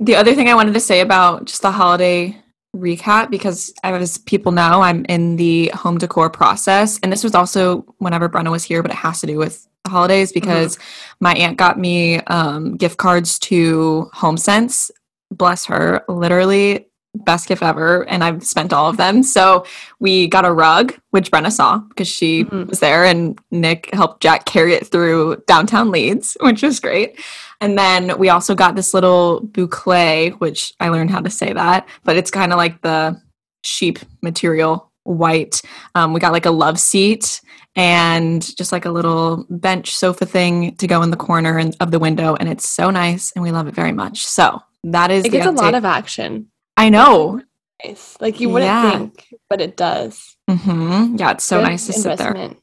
The 0.00 0.16
other 0.16 0.34
thing 0.34 0.48
I 0.48 0.54
wanted 0.54 0.74
to 0.74 0.80
say 0.80 1.00
about 1.00 1.44
just 1.46 1.62
the 1.62 1.70
holiday 1.70 2.41
recap 2.74 3.30
because 3.30 3.72
as 3.82 4.16
people 4.18 4.50
know 4.50 4.80
i'm 4.80 5.04
in 5.06 5.36
the 5.36 5.68
home 5.74 5.98
decor 5.98 6.30
process 6.30 6.98
and 7.02 7.12
this 7.12 7.22
was 7.22 7.34
also 7.34 7.82
whenever 7.98 8.28
brenna 8.28 8.50
was 8.50 8.64
here 8.64 8.82
but 8.82 8.90
it 8.90 8.96
has 8.96 9.20
to 9.20 9.26
do 9.26 9.36
with 9.36 9.68
the 9.84 9.90
holidays 9.90 10.30
mm-hmm. 10.30 10.40
because 10.40 10.76
mm-hmm. 10.76 11.16
my 11.20 11.34
aunt 11.34 11.58
got 11.58 11.78
me 11.78 12.20
um, 12.20 12.76
gift 12.76 12.96
cards 12.96 13.38
to 13.38 14.10
homesense 14.14 14.90
bless 15.30 15.66
her 15.66 16.02
literally 16.08 16.86
best 17.14 17.46
gift 17.46 17.62
ever 17.62 18.08
and 18.08 18.24
i've 18.24 18.42
spent 18.44 18.72
all 18.72 18.88
of 18.88 18.96
them 18.96 19.22
so 19.22 19.64
we 20.00 20.26
got 20.26 20.46
a 20.46 20.52
rug 20.52 20.94
which 21.10 21.30
brenna 21.30 21.52
saw 21.52 21.78
because 21.78 22.08
she 22.08 22.44
mm-hmm. 22.44 22.66
was 22.68 22.80
there 22.80 23.04
and 23.04 23.38
nick 23.50 23.92
helped 23.92 24.22
jack 24.22 24.46
carry 24.46 24.72
it 24.72 24.86
through 24.86 25.36
downtown 25.46 25.90
leeds 25.90 26.36
which 26.40 26.62
was 26.62 26.80
great 26.80 27.18
and 27.62 27.78
then 27.78 28.18
we 28.18 28.28
also 28.28 28.56
got 28.56 28.74
this 28.74 28.92
little 28.92 29.40
boucle, 29.52 30.32
which 30.40 30.74
I 30.80 30.88
learned 30.88 31.12
how 31.12 31.20
to 31.20 31.30
say 31.30 31.52
that, 31.52 31.86
but 32.02 32.16
it's 32.16 32.28
kind 32.28 32.52
of 32.52 32.56
like 32.56 32.82
the 32.82 33.22
sheep 33.62 34.00
material 34.20 34.90
white. 35.04 35.62
Um, 35.94 36.12
we 36.12 36.18
got 36.18 36.32
like 36.32 36.44
a 36.44 36.50
love 36.50 36.80
seat 36.80 37.40
and 37.76 38.42
just 38.56 38.72
like 38.72 38.84
a 38.84 38.90
little 38.90 39.46
bench 39.48 39.94
sofa 39.94 40.26
thing 40.26 40.74
to 40.76 40.88
go 40.88 41.02
in 41.02 41.12
the 41.12 41.16
corner 41.16 41.70
of 41.78 41.92
the 41.92 42.00
window. 42.00 42.34
And 42.34 42.48
it's 42.48 42.68
so 42.68 42.90
nice 42.90 43.30
and 43.32 43.44
we 43.44 43.52
love 43.52 43.68
it 43.68 43.76
very 43.76 43.92
much. 43.92 44.26
So 44.26 44.60
that 44.82 45.12
is 45.12 45.24
it 45.24 45.30
gets 45.30 45.46
a 45.46 45.52
lot 45.52 45.74
of 45.74 45.84
action. 45.84 46.48
I 46.76 46.88
know. 46.88 47.42
Nice. 47.84 48.16
Like 48.20 48.40
you 48.40 48.48
wouldn't 48.48 48.70
yeah. 48.70 48.90
think, 48.90 49.34
but 49.50 49.60
it 49.60 49.76
does. 49.76 50.36
Mm-hmm. 50.48 51.16
Yeah, 51.16 51.32
it's 51.32 51.44
so 51.44 51.58
Good 51.58 51.68
nice 51.68 51.86
to 51.86 51.92
sit 51.92 52.18
there. 52.18 52.54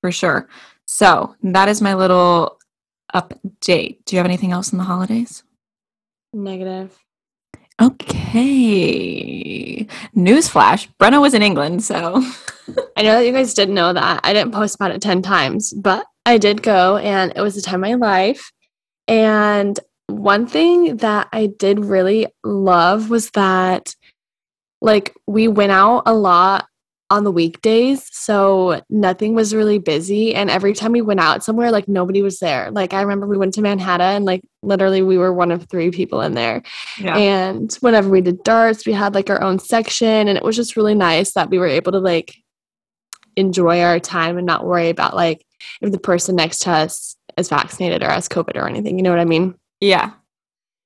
For 0.00 0.12
sure. 0.12 0.48
So 0.86 1.36
that 1.42 1.68
is 1.68 1.80
my 1.80 1.94
little 1.94 2.58
update. 3.14 4.04
Do 4.04 4.16
you 4.16 4.18
have 4.18 4.26
anything 4.26 4.52
else 4.52 4.72
in 4.72 4.78
the 4.78 4.84
holidays? 4.84 5.42
Negative. 6.32 6.96
Okay. 7.80 9.86
Newsflash. 10.16 10.88
Brenna 11.00 11.20
was 11.20 11.34
in 11.34 11.42
England, 11.42 11.82
so. 11.82 12.16
I 12.96 13.02
know 13.02 13.16
that 13.16 13.26
you 13.26 13.32
guys 13.32 13.54
didn't 13.54 13.74
know 13.74 13.92
that. 13.92 14.20
I 14.22 14.32
didn't 14.32 14.52
post 14.52 14.76
about 14.76 14.92
it 14.92 15.02
10 15.02 15.22
times, 15.22 15.72
but 15.72 16.06
I 16.24 16.38
did 16.38 16.62
go 16.62 16.96
and 16.96 17.32
it 17.34 17.40
was 17.40 17.54
the 17.54 17.62
time 17.62 17.82
of 17.82 17.90
my 17.90 17.94
life. 17.94 18.52
And 19.08 19.78
one 20.08 20.46
thing 20.46 20.98
that 20.98 21.28
I 21.32 21.46
did 21.46 21.80
really 21.80 22.26
love 22.44 23.10
was 23.10 23.30
that, 23.30 23.94
like, 24.80 25.14
we 25.26 25.48
went 25.48 25.72
out 25.72 26.02
a 26.06 26.14
lot 26.14 26.66
on 27.12 27.24
the 27.24 27.30
weekdays 27.30 28.08
so 28.10 28.80
nothing 28.88 29.34
was 29.34 29.54
really 29.54 29.78
busy. 29.78 30.34
And 30.34 30.48
every 30.48 30.72
time 30.72 30.92
we 30.92 31.02
went 31.02 31.20
out 31.20 31.44
somewhere 31.44 31.70
like 31.70 31.86
nobody 31.86 32.22
was 32.22 32.38
there. 32.38 32.70
Like 32.70 32.94
i 32.94 33.02
remember 33.02 33.26
we 33.26 33.36
went 33.36 33.52
to 33.54 33.60
manhattan 33.60 34.16
and 34.16 34.24
like 34.24 34.40
literally 34.62 35.02
we 35.02 35.18
were 35.18 35.30
one 35.30 35.52
of 35.52 35.68
three 35.68 35.90
people 35.90 36.22
in 36.22 36.32
there. 36.32 36.62
Yeah. 36.98 37.18
and 37.18 37.70
whenever 37.80 38.08
we 38.08 38.22
did 38.22 38.42
darts 38.44 38.86
we 38.86 38.94
had 38.94 39.14
like 39.14 39.28
our 39.28 39.42
own 39.42 39.58
section 39.58 40.26
and 40.26 40.38
it 40.38 40.42
was 40.42 40.56
just 40.56 40.74
really 40.74 40.94
nice 40.94 41.34
that 41.34 41.50
we 41.50 41.58
were 41.58 41.66
able 41.66 41.92
to 41.92 41.98
like 41.98 42.34
enjoy 43.36 43.82
our 43.82 44.00
time 44.00 44.38
and 44.38 44.46
not 44.46 44.64
worry 44.64 44.88
about 44.88 45.14
like 45.14 45.44
if 45.82 45.92
the 45.92 45.98
person 45.98 46.34
next 46.36 46.60
to 46.60 46.70
us 46.70 47.16
is 47.36 47.50
vaccinated 47.50 48.02
or 48.02 48.08
has 48.08 48.26
covid 48.26 48.56
or 48.56 48.66
anything 48.66 48.96
you 48.96 49.02
know 49.02 49.10
what 49.10 49.20
i 49.20 49.24
mean 49.26 49.54
yeah 49.82 50.12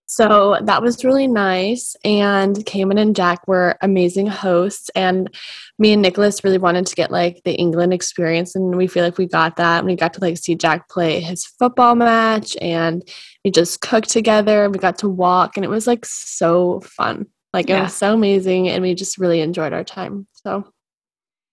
so 0.07 0.59
that 0.63 0.83
was 0.83 1.05
really 1.05 1.27
nice. 1.27 1.97
And 2.05 2.65
Cayman 2.65 2.99
and 2.99 3.15
Jack 3.15 3.47
were 3.49 3.77
amazing 3.83 4.29
hosts. 4.29 4.89
And 4.95 5.35
me 5.81 5.93
and 5.93 6.01
Nicholas 6.01 6.45
really 6.45 6.59
wanted 6.59 6.87
to 6.87 6.95
get 6.95 7.11
like 7.11 7.43
the 7.45 7.55
England 7.55 7.93
experience. 7.93 8.55
And 8.55 8.77
we 8.77 8.87
feel 8.87 9.05
like 9.05 9.19
we 9.19 9.27
got 9.27 9.57
that. 9.57 9.79
And 9.79 9.87
we 9.87 9.97
got 9.97 10.15
to 10.15 10.21
like 10.21 10.39
see 10.39 10.55
Jack 10.55 10.89
play 10.89 11.21
his 11.21 11.45
football 11.45 11.97
match. 11.97 12.57
And 12.61 13.03
we 13.45 13.51
just 13.51 13.81
cooked 13.81 14.09
together. 14.09 14.71
We 14.71 14.79
got 14.79 14.99
to 15.01 15.09
walk. 15.09 15.57
And 15.57 15.65
it 15.65 15.71
was 15.71 15.89
like 15.89 16.05
so 16.05 16.81
fun. 16.81 17.27
Like 17.53 17.69
it 17.69 17.73
yeah. 17.73 17.83
was 17.83 17.95
so 17.95 18.15
amazing. 18.15 18.69
And 18.69 18.83
we 18.83 18.95
just 18.95 19.19
really 19.19 19.41
enjoyed 19.41 19.73
our 19.73 19.85
time. 19.85 20.29
So. 20.35 20.73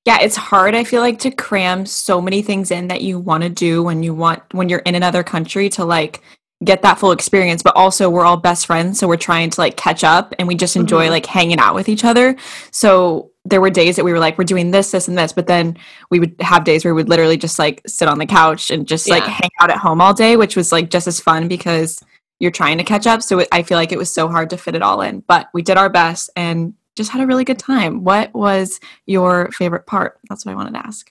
Yeah, 0.06 0.20
it's 0.22 0.36
hard 0.36 0.76
I 0.76 0.84
feel 0.84 1.02
like 1.02 1.20
to 1.20 1.32
cram 1.32 1.86
so 1.86 2.22
many 2.22 2.42
things 2.42 2.72
in 2.72 2.90
that 2.90 3.02
you 3.02 3.20
want 3.20 3.44
to 3.44 3.50
do 3.50 3.82
when 3.82 4.04
you 4.04 4.14
want 4.14 4.44
when 4.54 4.68
you're 4.68 4.80
in 4.80 4.96
another 4.96 5.24
country 5.24 5.70
to 5.70 5.86
like 5.86 6.22
get 6.64 6.82
that 6.82 7.00
full 7.00 7.12
experience 7.12 7.62
but 7.62 7.76
also 7.76 8.10
we're 8.10 8.26
all 8.26 8.38
best 8.38 8.66
friends 8.66 9.00
so 9.00 9.08
we're 9.08 9.18
trying 9.18 9.50
to 9.50 9.60
like 9.60 9.78
catch 9.78 10.04
up 10.04 10.34
and 10.40 10.48
we 10.48 10.56
just 10.56 10.76
enjoy 10.76 11.04
mm-hmm. 11.04 11.12
like 11.12 11.26
hanging 11.26 11.60
out 11.60 11.76
with 11.76 11.90
each 11.90 12.04
other 12.04 12.36
so 12.72 13.30
there 13.46 13.60
were 13.60 13.70
days 13.70 13.96
that 13.96 14.06
we 14.06 14.12
were 14.12 14.20
like 14.20 14.38
we're 14.38 14.44
doing 14.44 14.72
this 14.72 14.92
this 14.92 15.08
and 15.08 15.18
this 15.18 15.34
but 15.34 15.48
then 15.48 15.78
we 16.10 16.20
would 16.20 16.36
have 16.40 16.64
days 16.64 16.86
where 16.86 16.94
we 16.94 17.02
would 17.02 17.10
literally 17.10 17.38
just 17.38 17.60
like 17.60 17.82
sit 17.86 18.08
on 18.08 18.18
the 18.20 18.26
couch 18.26 18.72
and 18.72 18.88
just 18.88 19.08
yeah. 19.08 19.16
like 19.16 19.24
hang 19.24 19.50
out 19.60 19.70
at 19.70 19.78
home 19.78 20.00
all 20.00 20.14
day 20.14 20.38
which 20.38 20.56
was 20.56 20.72
like 20.72 20.90
just 20.90 21.08
as 21.08 21.20
fun 21.20 21.48
because 21.48 22.04
you're 22.44 22.52
trying 22.52 22.78
to 22.78 22.84
catch 22.84 23.08
up. 23.08 23.22
So 23.22 23.40
it, 23.40 23.48
I 23.54 23.64
feel 23.64 23.78
like 23.78 23.94
it 23.94 23.98
was 23.98 24.14
so 24.14 24.28
hard 24.28 24.50
to 24.50 24.58
fit 24.58 24.76
it 24.76 24.82
all 24.82 25.02
in, 25.02 25.22
but 25.22 25.48
we 25.54 25.62
did 25.62 25.78
our 25.78 25.90
best 25.90 26.30
and 26.36 26.74
just 26.96 27.10
had 27.10 27.22
a 27.22 27.26
really 27.26 27.46
good 27.46 27.58
time. 27.58 28.04
What 28.04 28.34
was 28.34 28.82
your 29.06 29.50
favorite 29.52 29.88
part? 29.88 30.20
That's 30.30 30.46
what 30.46 30.52
I 30.52 30.56
wanted 30.56 30.74
to 30.74 30.86
ask. 30.86 31.10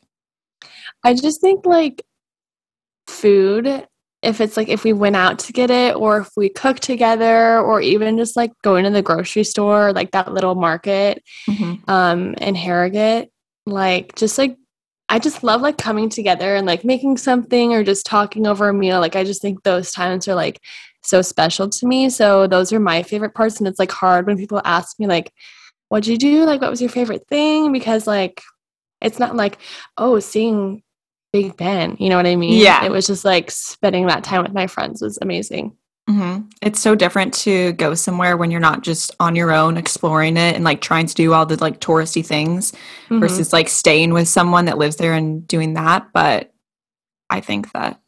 I 1.03 1.15
just 1.15 1.41
think 1.41 1.65
like 1.65 2.03
food, 3.07 3.88
if 4.23 4.41
it's 4.41 4.57
like 4.57 4.69
if 4.69 4.85
we 4.85 4.93
went 4.93 5.17
out 5.17 5.39
to 5.41 5.53
get 5.53 5.71
it 5.71 5.97
or 5.97 6.19
if 6.19 6.31
we 6.37 6.49
cook 6.49 6.79
together 6.79 7.59
or 7.59 7.81
even 7.81 8.17
just 8.17 8.37
like 8.37 8.53
going 8.63 8.85
to 8.85 8.91
the 8.91 9.03
grocery 9.03 9.45
store, 9.45 9.93
like 9.93 10.13
that 10.13 10.33
little 10.33 10.55
market 10.55 11.23
mm-hmm. 11.49 11.91
um 11.91 12.35
in 12.35 12.55
Harrogate, 12.55 13.31
like 13.67 14.15
just 14.15 14.39
like 14.39 14.57
I 15.09 15.19
just 15.19 15.43
love 15.43 15.61
like 15.61 15.77
coming 15.77 16.09
together 16.09 16.55
and 16.55 16.67
like 16.67 16.85
making 16.85 17.19
something 17.19 17.73
or 17.73 17.85
just 17.85 18.07
talking 18.07 18.47
over 18.47 18.69
a 18.69 18.75
meal. 18.75 19.01
Like 19.01 19.17
I 19.17 19.25
just 19.25 19.43
think 19.43 19.63
those 19.63 19.93
times 19.93 20.27
are 20.29 20.35
like 20.35 20.61
so 21.03 21.21
special 21.21 21.69
to 21.69 21.87
me. 21.87 22.09
So 22.09 22.47
those 22.47 22.73
are 22.73 22.81
my 22.81 23.03
favorite 23.03 23.35
parts 23.35 23.59
and 23.59 23.67
it's 23.67 23.79
like 23.79 23.91
hard 23.91 24.27
when 24.27 24.39
people 24.39 24.63
ask 24.65 24.99
me 24.99 25.07
like 25.07 25.33
what'd 25.89 26.07
you 26.07 26.17
do? 26.17 26.45
Like 26.45 26.61
what 26.61 26.71
was 26.71 26.81
your 26.81 26.89
favorite 26.89 27.27
thing? 27.29 27.73
Because 27.73 28.07
like 28.07 28.41
it's 29.03 29.19
not 29.19 29.37
like, 29.37 29.59
oh, 29.99 30.21
seeing 30.21 30.82
Big 31.33 31.57
Ben. 31.57 31.97
You 31.99 32.09
know 32.09 32.16
what 32.16 32.27
I 32.27 32.37
mean? 32.37 32.61
Yeah. 32.61 32.85
It 32.85 32.90
was 32.90 33.07
just 33.07 33.25
like 33.25 33.51
spending 33.51 34.07
that 34.07 34.25
time 34.25 34.42
with 34.42 34.53
my 34.53 34.66
friends 34.66 35.01
was 35.01 35.18
amazing. 35.23 35.77
Mm-hmm. 36.11 36.49
It's 36.61 36.81
so 36.81 36.95
different 36.95 37.33
to 37.35 37.73
go 37.75 37.95
somewhere 37.95 38.37
when 38.37 38.51
you're 38.51 38.61
not 38.61 38.83
just 38.83 39.14
on 39.21 39.37
your 39.37 39.53
own 39.53 39.77
exploring 39.77 40.37
it 40.37 40.55
and 40.57 40.64
like 40.64 40.81
trying 40.81 41.07
to 41.07 41.14
do 41.14 41.33
all 41.33 41.47
the 41.47 41.57
like 41.57 41.81
touristy 41.81 42.27
things 42.27 42.73
mm-hmm. 42.73 43.21
versus 43.21 43.53
like 43.53 43.68
staying 43.68 44.12
with 44.12 44.29
someone 44.29 44.64
that 44.64 44.79
lives 44.79 44.97
there 44.97 45.14
and 45.14 45.47
doing 45.47 45.75
that. 45.75 46.09
But 46.12 46.53
I 47.31 47.40
think 47.40 47.73
that 47.73 48.01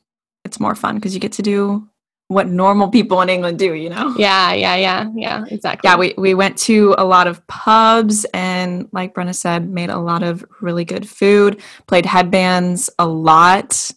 it's 0.45 0.61
more 0.61 0.75
fun 0.75 0.97
because 0.97 1.15
you 1.15 1.21
get 1.21 1.33
to 1.33 1.43
do 1.43 1.89
what 2.29 2.49
normal 2.49 2.89
people 2.89 3.21
in 3.21 3.29
England 3.29 3.59
do, 3.59 3.75
you 3.75 3.91
know? 3.91 4.15
Yeah, 4.17 4.53
yeah, 4.53 4.77
yeah, 4.77 5.11
yeah, 5.15 5.45
exactly. 5.51 5.89
Yeah, 5.89 5.97
we, 5.97 6.15
we 6.17 6.35
went 6.35 6.57
to 6.59 6.95
a 6.97 7.05
lot 7.05 7.27
of 7.27 7.47
pubs 7.47 8.25
and, 8.33 8.89
like 8.93 9.15
Brenna 9.15 9.35
said, 9.35 9.69
made 9.69 9.91
a 9.91 9.99
lot 9.99 10.23
of 10.23 10.45
really 10.61 10.85
good 10.85 11.09
food, 11.09 11.61
played 11.87 12.07
headbands 12.07 12.89
a 12.99 13.07
lot. 13.07 13.91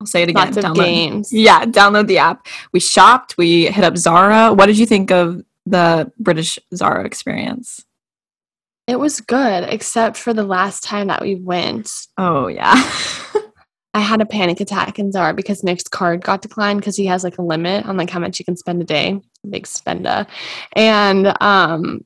I'll 0.00 0.06
say 0.06 0.22
it 0.22 0.28
again. 0.28 0.46
Lots 0.46 0.56
of 0.58 0.64
download, 0.64 0.84
games. 0.84 1.28
Yeah, 1.32 1.64
download 1.64 2.08
the 2.08 2.18
app. 2.18 2.46
We 2.72 2.80
shopped, 2.80 3.36
we 3.38 3.66
hit 3.66 3.84
up 3.84 3.96
Zara. 3.96 4.52
What 4.52 4.66
did 4.66 4.78
you 4.78 4.86
think 4.86 5.10
of 5.10 5.42
the 5.64 6.12
British 6.18 6.58
Zara 6.74 7.04
experience? 7.04 7.84
It 8.86 8.98
was 8.98 9.20
good, 9.20 9.64
except 9.64 10.16
for 10.16 10.34
the 10.34 10.42
last 10.42 10.82
time 10.82 11.06
that 11.06 11.22
we 11.22 11.36
went. 11.36 11.90
Oh, 12.18 12.48
yeah. 12.48 12.74
I 13.94 14.00
had 14.00 14.20
a 14.20 14.26
panic 14.26 14.60
attack 14.60 14.98
in 14.98 15.12
Zara 15.12 15.34
because 15.34 15.62
Nick's 15.62 15.84
card 15.84 16.22
got 16.22 16.42
declined 16.42 16.80
because 16.80 16.96
he 16.96 17.06
has 17.06 17.24
like 17.24 17.38
a 17.38 17.42
limit 17.42 17.84
on 17.86 17.96
like 17.96 18.10
how 18.10 18.20
much 18.20 18.38
you 18.38 18.44
can 18.44 18.56
spend 18.56 18.80
a 18.80 18.84
day. 18.84 19.20
Big 19.48 19.66
spender. 19.66 20.26
And 20.74 21.36
um 21.40 22.04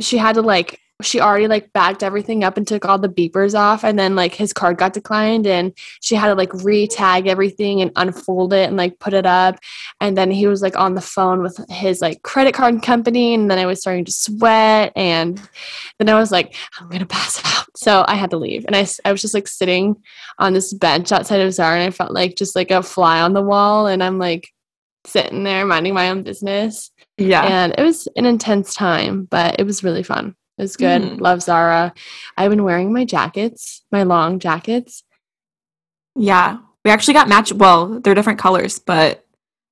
she 0.00 0.16
had 0.16 0.34
to 0.34 0.42
like 0.42 0.80
she 1.02 1.20
already 1.20 1.48
like 1.48 1.72
backed 1.72 2.04
everything 2.04 2.44
up 2.44 2.56
and 2.56 2.66
took 2.66 2.84
all 2.84 2.98
the 2.98 3.08
beepers 3.08 3.58
off 3.58 3.82
and 3.82 3.98
then 3.98 4.14
like 4.14 4.32
his 4.32 4.52
card 4.52 4.78
got 4.78 4.92
declined 4.92 5.44
and 5.46 5.72
she 6.00 6.14
had 6.14 6.28
to 6.28 6.34
like 6.34 6.52
re-tag 6.62 7.26
everything 7.26 7.82
and 7.82 7.90
unfold 7.96 8.52
it 8.52 8.68
and 8.68 8.76
like 8.76 8.98
put 9.00 9.12
it 9.12 9.26
up. 9.26 9.58
And 10.00 10.16
then 10.16 10.30
he 10.30 10.46
was 10.46 10.62
like 10.62 10.76
on 10.76 10.94
the 10.94 11.00
phone 11.00 11.42
with 11.42 11.58
his 11.68 12.00
like 12.00 12.22
credit 12.22 12.54
card 12.54 12.82
company 12.82 13.34
and 13.34 13.50
then 13.50 13.58
I 13.58 13.66
was 13.66 13.80
starting 13.80 14.04
to 14.04 14.12
sweat 14.12 14.92
and 14.94 15.40
then 15.98 16.08
I 16.08 16.14
was 16.14 16.30
like 16.30 16.54
I'm 16.78 16.88
gonna 16.88 17.06
pass 17.06 17.40
out. 17.44 17.66
So 17.76 18.04
I 18.06 18.14
had 18.14 18.30
to 18.30 18.36
leave 18.36 18.64
and 18.64 18.76
I, 18.76 18.86
I 19.04 19.10
was 19.10 19.20
just 19.20 19.34
like 19.34 19.48
sitting 19.48 19.96
on 20.38 20.52
this 20.52 20.72
bench 20.72 21.10
outside 21.10 21.40
of 21.40 21.52
Zara 21.52 21.80
and 21.80 21.88
I 21.88 21.90
felt 21.90 22.12
like 22.12 22.36
just 22.36 22.54
like 22.54 22.70
a 22.70 22.84
fly 22.84 23.20
on 23.20 23.32
the 23.32 23.42
wall 23.42 23.88
and 23.88 24.02
I'm 24.02 24.18
like 24.18 24.48
sitting 25.06 25.42
there 25.42 25.66
minding 25.66 25.92
my 25.92 26.10
own 26.10 26.22
business. 26.22 26.92
Yeah. 27.18 27.42
And 27.42 27.74
it 27.76 27.82
was 27.82 28.06
an 28.14 28.26
intense 28.26 28.74
time 28.74 29.24
but 29.24 29.56
it 29.58 29.64
was 29.64 29.82
really 29.82 30.04
fun 30.04 30.36
it 30.58 30.62
was 30.62 30.76
good. 30.76 31.02
Mm. 31.02 31.20
Love 31.20 31.42
Zara. 31.42 31.92
I've 32.36 32.50
been 32.50 32.64
wearing 32.64 32.92
my 32.92 33.04
jackets, 33.04 33.82
my 33.90 34.02
long 34.04 34.38
jackets. 34.38 35.02
Yeah. 36.16 36.58
We 36.84 36.90
actually 36.90 37.14
got 37.14 37.28
match 37.28 37.52
well, 37.52 38.00
they're 38.00 38.14
different 38.14 38.38
colors, 38.38 38.78
but 38.78 39.26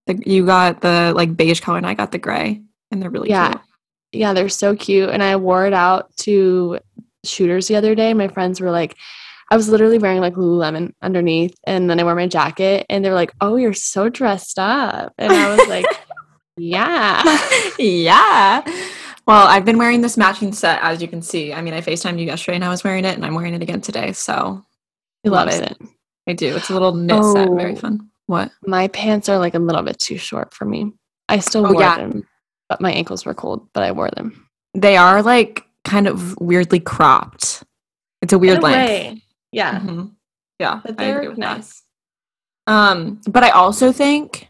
the, 0.06 0.20
you 0.26 0.46
got 0.46 0.80
the 0.80 1.12
like 1.14 1.36
beige 1.36 1.60
color 1.60 1.78
and 1.78 1.86
I 1.86 1.94
got 1.94 2.10
the 2.10 2.18
gray 2.18 2.62
and 2.90 3.00
they're 3.00 3.10
really 3.10 3.28
yeah. 3.28 3.50
cute. 3.50 3.62
Yeah, 4.12 4.32
they're 4.32 4.48
so 4.48 4.74
cute. 4.74 5.10
And 5.10 5.22
I 5.22 5.36
wore 5.36 5.66
it 5.66 5.72
out 5.72 6.14
to 6.18 6.78
shooters 7.24 7.68
the 7.68 7.76
other 7.76 7.94
day. 7.94 8.12
My 8.14 8.28
friends 8.28 8.60
were 8.60 8.70
like, 8.70 8.96
I 9.52 9.56
was 9.56 9.68
literally 9.68 9.98
wearing 9.98 10.20
like 10.20 10.32
Lululemon 10.32 10.94
underneath, 11.02 11.54
and 11.64 11.88
then 11.90 12.00
I 12.00 12.04
wore 12.04 12.14
my 12.14 12.26
jacket, 12.26 12.86
and 12.88 13.04
they 13.04 13.10
were 13.10 13.14
like, 13.14 13.34
"Oh, 13.38 13.56
you're 13.56 13.74
so 13.74 14.08
dressed 14.08 14.58
up," 14.58 15.12
and 15.18 15.30
I 15.30 15.54
was 15.54 15.68
like, 15.68 15.84
"Yeah, 16.56 17.22
yeah." 17.78 18.62
Well, 19.26 19.46
I've 19.46 19.64
been 19.64 19.78
wearing 19.78 20.00
this 20.00 20.16
matching 20.16 20.52
set, 20.52 20.80
as 20.82 21.00
you 21.00 21.08
can 21.08 21.22
see. 21.22 21.52
I 21.52 21.62
mean, 21.62 21.74
I 21.74 21.80
FaceTimed 21.80 22.18
you 22.18 22.26
yesterday 22.26 22.56
and 22.56 22.64
I 22.64 22.68
was 22.68 22.82
wearing 22.82 23.04
it, 23.04 23.14
and 23.14 23.24
I'm 23.24 23.34
wearing 23.34 23.54
it 23.54 23.62
again 23.62 23.80
today. 23.80 24.12
So 24.12 24.64
I 25.24 25.28
love 25.28 25.48
it. 25.48 25.62
it. 25.62 25.78
I 26.26 26.32
do. 26.32 26.56
It's 26.56 26.70
a 26.70 26.72
little 26.72 26.94
knit 26.94 27.20
oh, 27.20 27.34
set. 27.34 27.50
Very 27.50 27.76
fun. 27.76 28.10
What? 28.26 28.50
My 28.66 28.88
pants 28.88 29.28
are 29.28 29.38
like 29.38 29.54
a 29.54 29.58
little 29.58 29.82
bit 29.82 29.98
too 29.98 30.18
short 30.18 30.52
for 30.54 30.64
me. 30.64 30.92
I 31.28 31.38
still 31.38 31.66
oh, 31.66 31.72
wore 31.72 31.82
yeah. 31.82 31.98
them, 31.98 32.26
but 32.68 32.80
my 32.80 32.92
ankles 32.92 33.24
were 33.24 33.34
cold, 33.34 33.68
but 33.72 33.82
I 33.82 33.92
wore 33.92 34.10
them. 34.10 34.48
They 34.74 34.96
are 34.96 35.22
like 35.22 35.64
kind 35.84 36.06
of 36.06 36.38
weirdly 36.40 36.80
cropped. 36.80 37.62
It's 38.22 38.32
a 38.32 38.38
weird 38.38 38.58
a 38.58 38.60
length. 38.60 38.76
Way. 38.76 39.22
Yeah. 39.52 39.80
Mm-hmm. 39.80 40.06
Yeah. 40.58 40.80
But 40.84 40.96
they're 40.96 41.34
nice. 41.34 41.82
That. 42.66 42.72
Um, 42.72 43.20
but 43.28 43.42
I 43.42 43.50
also 43.50 43.92
think 43.92 44.48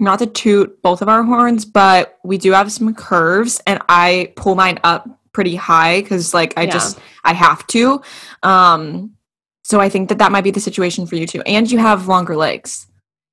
not 0.00 0.18
to 0.20 0.26
toot 0.26 0.80
both 0.82 1.02
of 1.02 1.08
our 1.08 1.22
horns, 1.22 1.64
but 1.64 2.18
we 2.24 2.38
do 2.38 2.52
have 2.52 2.72
some 2.72 2.94
curves, 2.94 3.60
and 3.66 3.80
I 3.88 4.32
pull 4.36 4.54
mine 4.54 4.80
up 4.82 5.08
pretty 5.32 5.54
high 5.54 6.00
because, 6.00 6.34
like, 6.34 6.54
I 6.56 6.62
yeah. 6.62 6.70
just 6.72 6.98
I 7.24 7.34
have 7.34 7.66
to. 7.68 8.02
Um, 8.42 9.14
so 9.62 9.80
I 9.80 9.88
think 9.88 10.08
that 10.08 10.18
that 10.18 10.32
might 10.32 10.42
be 10.42 10.50
the 10.50 10.60
situation 10.60 11.06
for 11.06 11.16
you 11.16 11.26
too, 11.26 11.42
and 11.42 11.70
you 11.70 11.78
have 11.78 12.08
longer 12.08 12.36
legs. 12.36 12.86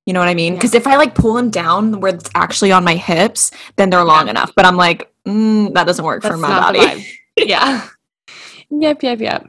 You 0.06 0.12
know 0.14 0.20
what 0.20 0.28
I 0.28 0.34
mean? 0.34 0.54
Because 0.54 0.72
yeah. 0.72 0.80
if 0.80 0.86
I 0.86 0.96
like 0.96 1.14
pull 1.14 1.34
them 1.34 1.50
down 1.50 2.00
where 2.00 2.14
it's 2.14 2.30
actually 2.34 2.72
on 2.72 2.84
my 2.84 2.94
hips, 2.94 3.50
then 3.76 3.90
they're 3.90 4.04
long 4.04 4.26
yeah. 4.26 4.30
enough. 4.30 4.54
But 4.54 4.64
I'm 4.64 4.76
like, 4.76 5.12
mm, 5.26 5.74
that 5.74 5.86
doesn't 5.86 6.04
work 6.04 6.22
That's 6.22 6.34
for 6.34 6.38
my 6.38 6.48
body. 6.48 7.06
yeah. 7.36 7.88
Yep. 8.70 9.02
Yep. 9.02 9.20
Yep. 9.20 9.48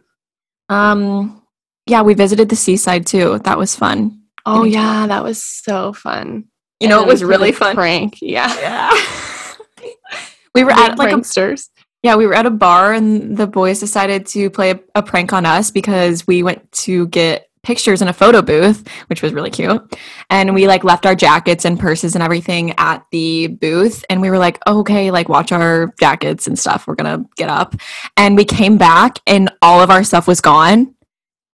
Um. 0.70 1.44
Yeah, 1.86 2.02
we 2.02 2.14
visited 2.14 2.50
the 2.50 2.56
seaside 2.56 3.06
too. 3.06 3.40
That 3.40 3.58
was 3.58 3.76
fun. 3.76 4.24
Oh 4.46 4.64
yeah, 4.64 5.08
that 5.08 5.24
was 5.24 5.44
so 5.44 5.94
fun. 5.94 6.46
You 6.80 6.88
know, 6.88 7.02
it 7.02 7.08
was 7.08 7.24
really 7.24 7.52
fun. 7.52 7.76
Prank. 7.76 8.22
Yeah. 8.22 8.54
Yeah. 8.60 9.54
we 10.56 10.64
were 10.64 10.72
at 10.72 10.98
like 10.98 11.14
pranksters. 11.14 11.68
A, 11.68 11.84
yeah, 12.04 12.16
we 12.16 12.26
were 12.26 12.34
at 12.34 12.46
a 12.46 12.52
bar 12.52 12.94
and 12.94 13.36
the 13.36 13.48
boys 13.48 13.80
decided 13.80 14.26
to 14.28 14.50
play 14.50 14.72
a, 14.72 14.80
a 14.96 15.04
prank 15.04 15.34
on 15.34 15.46
us 15.46 15.72
because 15.72 16.26
we 16.26 16.44
went 16.44 16.72
to 16.72 17.08
get 17.08 17.50
pictures 17.62 18.02
in 18.02 18.08
a 18.08 18.14
photo 18.14 18.42
booth, 18.42 18.88
which 19.08 19.22
was 19.22 19.34
really 19.34 19.50
cute. 19.50 19.82
And 20.30 20.56
we 20.56 20.66
like 20.68 20.86
left 20.86 21.06
our 21.06 21.16
jackets 21.16 21.66
and 21.66 21.78
purses 21.78 22.16
and 22.16 22.24
everything 22.24 22.74
at 22.78 23.06
the 23.12 23.48
booth. 23.48 24.06
And 24.10 24.22
we 24.22 24.30
were 24.30 24.38
like, 24.38 24.60
oh, 24.66 24.80
okay, 24.80 25.12
like 25.12 25.28
watch 25.28 25.52
our 25.52 25.94
jackets 26.00 26.48
and 26.48 26.58
stuff. 26.58 26.88
We're 26.88 26.96
going 26.96 27.22
to 27.22 27.30
get 27.36 27.50
up. 27.50 27.76
And 28.16 28.38
we 28.38 28.46
came 28.46 28.78
back 28.78 29.20
and 29.28 29.52
all 29.62 29.82
of 29.82 29.90
our 29.90 30.04
stuff 30.04 30.28
was 30.28 30.40
gone 30.40 30.96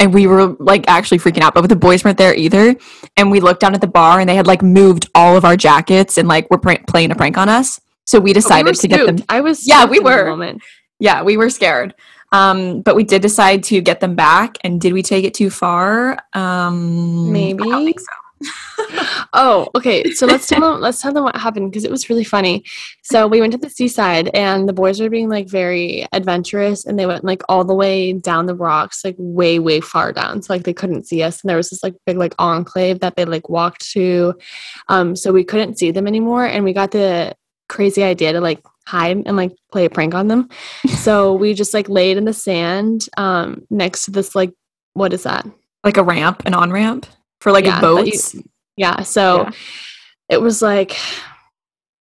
and 0.05 0.15
we 0.15 0.27
were 0.27 0.55
like 0.61 0.85
actually 0.87 1.19
freaking 1.19 1.43
out 1.43 1.55
but 1.55 1.67
the 1.69 1.75
boys 1.77 2.05
weren't 2.05 2.19
there 2.19 2.35
either. 2.35 2.77
And 3.17 3.31
we 3.31 3.41
looked 3.41 3.61
down 3.61 3.75
at 3.75 3.81
the 3.81 3.87
bar 3.87 4.21
and 4.21 4.29
they 4.29 4.37
had 4.37 4.47
like 4.47 4.63
moved 4.63 5.09
all 5.15 5.37
of 5.37 5.45
our 5.45 5.57
jackets 5.57 6.19
and 6.19 6.29
like 6.29 6.49
were 6.51 6.59
pr- 6.59 6.85
playing 6.87 7.11
a 7.11 7.15
prank 7.15 7.39
on 7.39 7.49
us. 7.49 7.81
So 8.05 8.21
we 8.21 8.33
decided 8.33 8.67
we 8.67 8.75
to 8.75 8.89
get 8.89 9.07
them 9.07 9.25
i 9.31 9.41
was 9.41 9.67
yeah 9.67 9.87
we 9.87 9.99
were. 9.99 10.57
yeah 11.01 11.23
we 11.23 11.37
were 11.37 11.51
scared. 11.51 11.95
Um, 12.33 12.81
but 12.83 12.97
we 12.97 13.05
did 13.05 13.23
decide 13.23 13.63
to 13.65 13.81
get 13.81 14.01
them 14.01 14.17
back 14.17 14.59
and 14.65 14.81
did 14.81 14.93
we 14.93 15.03
take 15.03 15.25
it 15.25 15.35
too 15.35 15.51
far? 15.51 16.19
Um 16.35 17.33
maybe 17.33 17.63
i 17.63 17.67
don't 17.67 17.85
think 17.85 18.01
so 18.01 18.07
oh, 19.33 19.69
okay. 19.75 20.11
So 20.13 20.27
let's 20.27 20.47
tell 20.47 20.61
them. 20.61 20.81
Let's 20.81 21.01
tell 21.01 21.13
them 21.13 21.25
what 21.25 21.37
happened 21.37 21.71
because 21.71 21.85
it 21.85 21.91
was 21.91 22.09
really 22.09 22.25
funny. 22.25 22.65
So 23.03 23.27
we 23.27 23.41
went 23.41 23.53
to 23.53 23.59
the 23.59 23.71
seaside, 23.71 24.31
and 24.35 24.69
the 24.69 24.73
boys 24.73 25.01
were 25.01 25.11
being 25.11 25.29
like 25.29 25.49
very 25.49 26.07
adventurous, 26.13 26.85
and 26.85 26.99
they 26.99 27.07
went 27.07 27.25
like 27.25 27.43
all 27.49 27.65
the 27.65 27.75
way 27.75 28.13
down 28.13 28.47
the 28.47 28.55
rocks, 28.55 29.05
like 29.05 29.17
way, 29.19 29.59
way 29.59 29.81
far 29.81 30.13
down, 30.13 30.43
so 30.43 30.53
like 30.53 30.65
they 30.65 30.73
couldn't 30.73 31.07
see 31.07 31.23
us. 31.23 31.43
And 31.43 31.49
there 31.49 31.57
was 31.57 31.71
this 31.71 31.83
like 31.83 31.95
big 32.07 32.17
like 32.17 32.35
enclave 32.39 33.01
that 33.01 33.17
they 33.17 33.25
like 33.25 33.49
walked 33.49 33.91
to, 33.93 34.35
um, 34.89 35.17
so 35.17 35.33
we 35.33 35.45
couldn't 35.45 35.79
see 35.79 35.91
them 35.91 36.07
anymore. 36.07 36.45
And 36.47 36.65
we 36.65 36.73
got 36.73 36.91
the 36.91 37.37
crazy 37.69 38.03
idea 38.03 38.33
to 38.33 38.41
like 38.41 38.63
hide 38.87 39.23
and 39.27 39.37
like 39.37 39.53
play 39.73 39.87
a 39.87 39.91
prank 39.91 40.15
on 40.15 40.29
them. 40.29 40.49
so 40.97 41.33
we 41.35 41.55
just 41.55 41.75
like 41.75 41.89
laid 41.89 42.17
in 42.17 42.25
the 42.25 42.35
sand 42.35 43.09
um 43.17 43.67
next 43.71 44.05
to 44.05 44.11
this 44.11 44.35
like 44.35 44.53
what 44.95 45.13
is 45.13 45.25
that? 45.25 45.47
Like 45.83 45.97
a 45.99 46.03
ramp, 46.03 46.43
an 46.47 46.55
on 46.55 46.71
ramp 46.71 47.07
for 47.41 47.53
like 47.53 47.67
yeah, 47.67 47.81
boats. 47.81 48.35
You, 48.35 48.43
yeah. 48.77 49.03
So 49.03 49.43
yeah. 49.43 49.51
it 50.29 50.41
was 50.41 50.63
like 50.63 50.97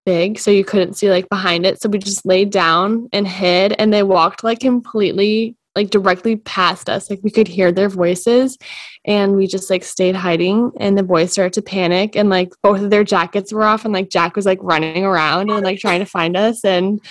big, 0.06 0.40
so 0.40 0.52
you 0.52 0.66
couldn't 0.66 0.94
see 0.94 1.10
like 1.10 1.30
behind 1.30 1.66
it. 1.66 1.82
So 1.82 1.90
we 1.90 1.98
just 2.00 2.26
laid 2.26 2.50
down 2.50 3.10
and 3.14 3.28
hid, 3.28 3.76
and 3.78 3.94
they 3.94 4.04
walked 4.04 4.44
like 4.44 4.60
completely 4.60 5.56
like 5.76 5.90
directly 5.90 6.36
past 6.36 6.90
us. 6.90 7.10
Like 7.10 7.20
we 7.24 7.32
could 7.32 7.48
hear 7.48 7.72
their 7.72 7.90
voices 7.90 8.58
and 9.06 9.36
we 9.36 9.48
just 9.48 9.70
like 9.70 9.84
stayed 9.84 10.16
hiding 10.16 10.72
and 10.80 10.98
the 10.98 11.04
boys 11.04 11.32
started 11.32 11.54
to 11.54 11.62
panic 11.62 12.16
and 12.16 12.30
like 12.30 12.50
both 12.62 12.82
of 12.82 12.90
their 12.90 13.04
jackets 13.04 13.52
were 13.52 13.64
off 13.64 13.84
and 13.84 13.94
like 13.94 14.10
Jack 14.10 14.36
was 14.36 14.46
like 14.46 14.60
running 14.62 15.04
around 15.04 15.50
and 15.50 15.64
like 15.64 15.80
trying 15.80 16.00
to 16.00 16.06
find 16.06 16.38
us 16.38 16.64
and 16.64 17.02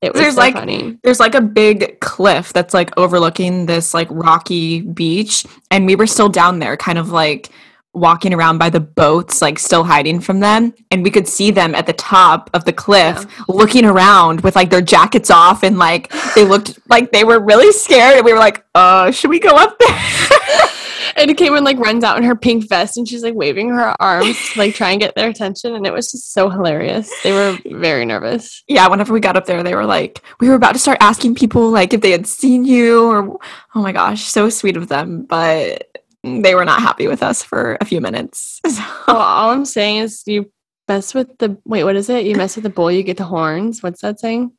it 0.00 0.12
was 0.12 0.20
There's 0.20 0.34
so 0.34 0.40
like 0.40 0.54
funny. 0.54 0.98
there's 1.02 1.20
like 1.20 1.34
a 1.34 1.40
big 1.40 2.00
cliff 2.00 2.52
that's 2.52 2.74
like 2.74 2.96
overlooking 2.96 3.66
this 3.66 3.92
like 3.92 4.08
rocky 4.10 4.82
beach 4.82 5.44
and 5.70 5.86
we 5.86 5.96
were 5.96 6.06
still 6.06 6.28
down 6.28 6.58
there 6.60 6.76
kind 6.76 6.98
of 6.98 7.10
like 7.10 7.50
walking 7.94 8.32
around 8.32 8.58
by 8.58 8.70
the 8.70 8.80
boats 8.80 9.42
like 9.42 9.58
still 9.58 9.84
hiding 9.84 10.18
from 10.20 10.40
them 10.40 10.72
and 10.90 11.02
we 11.02 11.10
could 11.10 11.28
see 11.28 11.50
them 11.50 11.74
at 11.74 11.86
the 11.86 11.92
top 11.92 12.48
of 12.54 12.64
the 12.64 12.72
cliff 12.72 13.26
looking 13.48 13.84
around 13.84 14.40
with 14.40 14.56
like 14.56 14.70
their 14.70 14.80
jackets 14.80 15.30
off 15.30 15.62
and 15.62 15.78
like 15.78 16.10
they 16.34 16.44
looked 16.44 16.78
like 16.88 17.12
they 17.12 17.24
were 17.24 17.38
really 17.38 17.70
scared 17.72 18.16
and 18.16 18.24
we 18.24 18.32
were 18.32 18.38
like 18.38 18.64
uh 18.74 19.10
should 19.10 19.30
we 19.30 19.38
go 19.38 19.50
up 19.50 19.78
there 19.78 20.68
And 21.16 21.36
Cayman 21.36 21.64
like 21.64 21.78
runs 21.78 22.04
out 22.04 22.16
in 22.16 22.22
her 22.22 22.34
pink 22.34 22.68
vest 22.68 22.96
and 22.96 23.06
she's 23.06 23.22
like 23.22 23.34
waving 23.34 23.68
her 23.68 23.94
arms 24.00 24.36
to, 24.52 24.58
like 24.58 24.74
try 24.74 24.92
and 24.92 25.00
get 25.00 25.14
their 25.14 25.28
attention 25.28 25.74
and 25.74 25.86
it 25.86 25.92
was 25.92 26.10
just 26.10 26.32
so 26.32 26.48
hilarious. 26.48 27.12
They 27.22 27.32
were 27.32 27.58
very 27.66 28.04
nervous. 28.04 28.62
yeah 28.66 28.88
whenever 28.88 29.12
we 29.12 29.20
got 29.20 29.36
up 29.36 29.46
there 29.46 29.62
they 29.62 29.74
were 29.74 29.84
like 29.84 30.22
we 30.40 30.48
were 30.48 30.54
about 30.54 30.72
to 30.72 30.78
start 30.78 30.98
asking 31.00 31.34
people 31.34 31.70
like 31.70 31.92
if 31.92 32.00
they 32.00 32.10
had 32.10 32.26
seen 32.26 32.64
you 32.64 33.10
or 33.10 33.38
oh 33.74 33.82
my 33.82 33.92
gosh 33.92 34.24
so 34.24 34.48
sweet 34.48 34.76
of 34.76 34.88
them 34.88 35.24
but 35.24 35.91
they 36.24 36.54
were 36.54 36.64
not 36.64 36.80
happy 36.80 37.08
with 37.08 37.22
us 37.22 37.42
for 37.42 37.76
a 37.80 37.84
few 37.84 38.00
minutes 38.00 38.60
So- 38.66 38.82
Well, 39.08 39.16
all 39.16 39.50
I'm 39.50 39.64
saying 39.64 39.98
is 39.98 40.22
you 40.26 40.50
mess 40.88 41.14
with 41.14 41.36
the 41.38 41.56
wait, 41.64 41.84
what 41.84 41.96
is 41.96 42.08
it? 42.08 42.26
You 42.26 42.36
mess 42.36 42.56
with 42.56 42.62
the 42.64 42.70
bull, 42.70 42.90
you 42.90 43.02
get 43.02 43.16
the 43.16 43.24
horns. 43.24 43.82
What's 43.82 44.00
that 44.02 44.20
saying? 44.20 44.52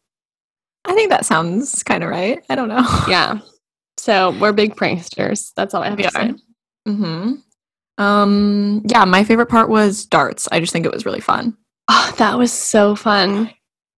I 0.85 0.93
think 0.93 1.09
that 1.11 1.25
sounds 1.25 1.81
kind 1.83 2.03
of 2.03 2.09
right. 2.09 2.43
I 2.49 2.55
don't 2.55 2.67
know. 2.69 2.85
Yeah. 3.07 3.39
So 3.97 4.31
we're 4.39 4.51
big 4.51 4.75
pranksters. 4.75 5.51
That's 5.55 5.73
all 5.73 5.81
I 5.83 5.89
have 5.89 5.97
We 5.97 6.03
to 6.03 6.11
say. 6.11 6.33
Mm-hmm. 6.87 7.33
Um. 8.03 8.81
Yeah, 8.87 9.05
my 9.05 9.23
favorite 9.23 9.45
part 9.49 9.69
was 9.69 10.05
darts. 10.05 10.47
I 10.51 10.59
just 10.59 10.73
think 10.73 10.85
it 10.85 10.91
was 10.91 11.05
really 11.05 11.21
fun. 11.21 11.55
Oh, 11.87 12.13
that 12.17 12.37
was 12.37 12.51
so 12.51 12.95
fun. 12.95 13.51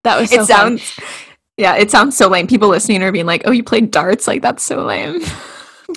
That 0.03 0.19
was 0.19 0.29
so 0.29 0.35
it 0.35 0.37
fun. 0.39 0.47
sounds. 0.47 0.99
Yeah, 1.57 1.75
it 1.77 1.89
sounds 1.89 2.17
so 2.17 2.27
lame. 2.27 2.45
People 2.45 2.67
listening 2.67 3.01
are 3.03 3.11
being 3.11 3.25
like, 3.25 3.43
"Oh, 3.45 3.51
you 3.51 3.63
played 3.63 3.89
darts? 3.89 4.27
Like 4.27 4.41
that's 4.41 4.63
so 4.63 4.83
lame." 4.83 5.21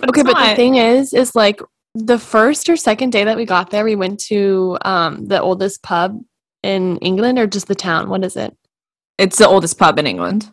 but 0.01 0.11
Okay, 0.11 0.23
but 0.23 0.51
the 0.51 0.57
thing 0.57 0.77
is, 0.77 1.13
is 1.13 1.35
like 1.35 1.61
the 1.95 2.19
first 2.19 2.69
or 2.69 2.77
second 2.77 3.11
day 3.11 3.25
that 3.25 3.37
we 3.37 3.45
got 3.45 3.71
there, 3.71 3.85
we 3.85 3.97
went 3.97 4.21
to 4.21 4.79
um 4.83 5.27
the 5.27 5.41
oldest 5.41 5.83
pub 5.83 6.21
in 6.63 6.99
England 6.99 7.39
or 7.39 7.47
just 7.47 7.69
the 7.69 7.75
town. 7.75 8.09
What 8.09 8.25
is 8.25 8.37
it? 8.37 8.57
it's 9.19 9.39
the 9.39 9.49
oldest 9.49 9.79
pub 9.79 9.99
in 9.99 10.07
England. 10.07 10.51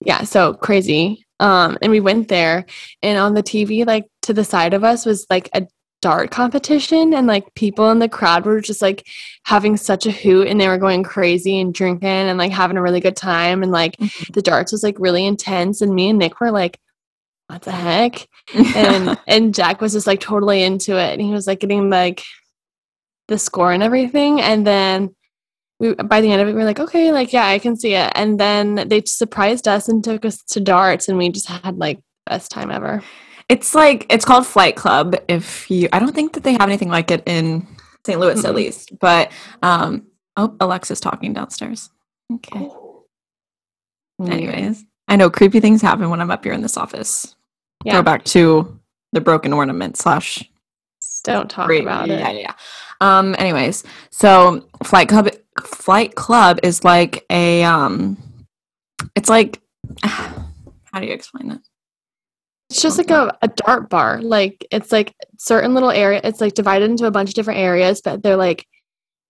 Yeah, 0.00 0.22
so 0.22 0.54
crazy. 0.54 1.26
Um, 1.40 1.76
and 1.82 1.90
we 1.90 2.00
went 2.00 2.28
there, 2.28 2.64
and 3.02 3.18
on 3.18 3.34
the 3.34 3.42
TV, 3.42 3.84
like 3.84 4.04
to 4.22 4.32
the 4.32 4.44
side 4.44 4.72
of 4.72 4.84
us, 4.84 5.04
was 5.04 5.26
like 5.28 5.50
a 5.52 5.66
dart 6.00 6.30
competition, 6.30 7.12
and 7.12 7.26
like 7.26 7.52
people 7.54 7.90
in 7.90 7.98
the 7.98 8.08
crowd 8.08 8.46
were 8.46 8.60
just 8.60 8.80
like 8.80 9.06
having 9.44 9.76
such 9.76 10.06
a 10.06 10.12
hoot, 10.12 10.46
and 10.46 10.60
they 10.60 10.68
were 10.68 10.78
going 10.78 11.02
crazy 11.02 11.60
and 11.60 11.74
drinking 11.74 12.08
and 12.08 12.38
like 12.38 12.52
having 12.52 12.76
a 12.76 12.82
really 12.82 13.00
good 13.00 13.16
time, 13.16 13.62
and 13.62 13.72
like 13.72 13.96
the 14.32 14.42
darts 14.42 14.70
was 14.70 14.84
like 14.84 14.96
really 15.00 15.26
intense, 15.26 15.80
and 15.80 15.94
me 15.94 16.08
and 16.10 16.18
Nick 16.18 16.40
were 16.40 16.52
like, 16.52 16.78
"What 17.48 17.62
the 17.62 17.72
heck?" 17.72 18.28
and 18.54 19.18
and 19.26 19.54
Jack 19.54 19.80
was 19.80 19.92
just 19.92 20.06
like 20.06 20.20
totally 20.20 20.62
into 20.62 20.98
it, 20.98 21.12
and 21.12 21.22
he 21.22 21.30
was 21.30 21.46
like 21.46 21.60
getting 21.60 21.90
like 21.90 22.22
the 23.28 23.38
score 23.38 23.72
and 23.72 23.82
everything, 23.82 24.40
and 24.40 24.66
then 24.66 25.14
we 25.80 25.94
by 25.94 26.20
the 26.20 26.30
end 26.30 26.40
of 26.42 26.48
it 26.48 26.52
we 26.52 26.58
were 26.58 26.64
like, 26.64 26.80
okay, 26.80 27.10
like 27.12 27.32
yeah, 27.32 27.46
I 27.46 27.58
can 27.58 27.76
see 27.76 27.94
it, 27.94 28.12
and 28.14 28.38
then 28.38 28.88
they 28.88 29.02
surprised 29.06 29.66
us 29.68 29.88
and 29.88 30.02
took 30.04 30.24
us 30.24 30.42
to 30.50 30.60
darts, 30.60 31.08
and 31.08 31.18
we 31.18 31.30
just 31.30 31.48
had 31.48 31.76
like 31.78 32.00
best 32.26 32.50
time 32.50 32.70
ever. 32.70 33.02
it's 33.48 33.74
like 33.74 34.06
it's 34.10 34.24
called 34.24 34.46
Flight 34.46 34.76
Club. 34.76 35.16
If 35.28 35.70
you, 35.70 35.88
I 35.92 35.98
don't 35.98 36.14
think 36.14 36.32
that 36.34 36.42
they 36.44 36.52
have 36.52 36.62
anything 36.62 36.88
like 36.88 37.10
it 37.10 37.22
in 37.26 37.66
St. 38.06 38.18
Louis 38.18 38.38
at 38.44 38.52
Mm-mm. 38.52 38.54
least. 38.54 38.98
But 38.98 39.30
um, 39.62 40.06
oh, 40.36 40.56
Alexa's 40.60 41.00
talking 41.00 41.32
downstairs. 41.34 41.90
Okay. 42.32 42.68
Anyways, 44.20 44.84
I 45.08 45.16
know 45.16 45.30
creepy 45.30 45.60
things 45.60 45.82
happen 45.82 46.10
when 46.10 46.20
I'm 46.20 46.30
up 46.30 46.44
here 46.44 46.52
in 46.52 46.62
this 46.62 46.76
office. 46.76 47.36
Yeah. 47.84 47.92
Go 47.94 48.02
back 48.02 48.24
to 48.26 48.80
the 49.12 49.20
broken 49.20 49.52
ornament 49.52 49.96
slash 49.96 50.42
don't 51.24 51.50
talk 51.50 51.66
Great. 51.66 51.82
about 51.82 52.06
yeah, 52.06 52.28
it. 52.28 52.36
Yeah, 52.36 52.40
yeah. 52.40 52.52
Um. 53.00 53.34
Anyways, 53.38 53.82
so 54.10 54.64
Flight 54.84 55.08
Club, 55.08 55.30
Flight 55.62 56.14
Club 56.14 56.60
is 56.62 56.84
like 56.84 57.24
a 57.30 57.64
um. 57.64 58.16
It's 59.16 59.28
like, 59.28 59.60
how 60.02 61.00
do 61.00 61.06
you 61.06 61.12
explain 61.12 61.48
that? 61.48 61.60
It's 62.70 62.82
just 62.82 62.98
like 62.98 63.10
a, 63.10 63.36
a 63.42 63.48
dart 63.48 63.88
bar. 63.88 64.20
Like 64.22 64.66
it's 64.70 64.92
like 64.92 65.14
certain 65.38 65.74
little 65.74 65.90
area. 65.90 66.20
It's 66.22 66.40
like 66.40 66.54
divided 66.54 66.90
into 66.90 67.06
a 67.06 67.10
bunch 67.10 67.30
of 67.30 67.34
different 67.34 67.60
areas, 67.60 68.00
but 68.02 68.22
they're 68.22 68.36
like 68.36 68.66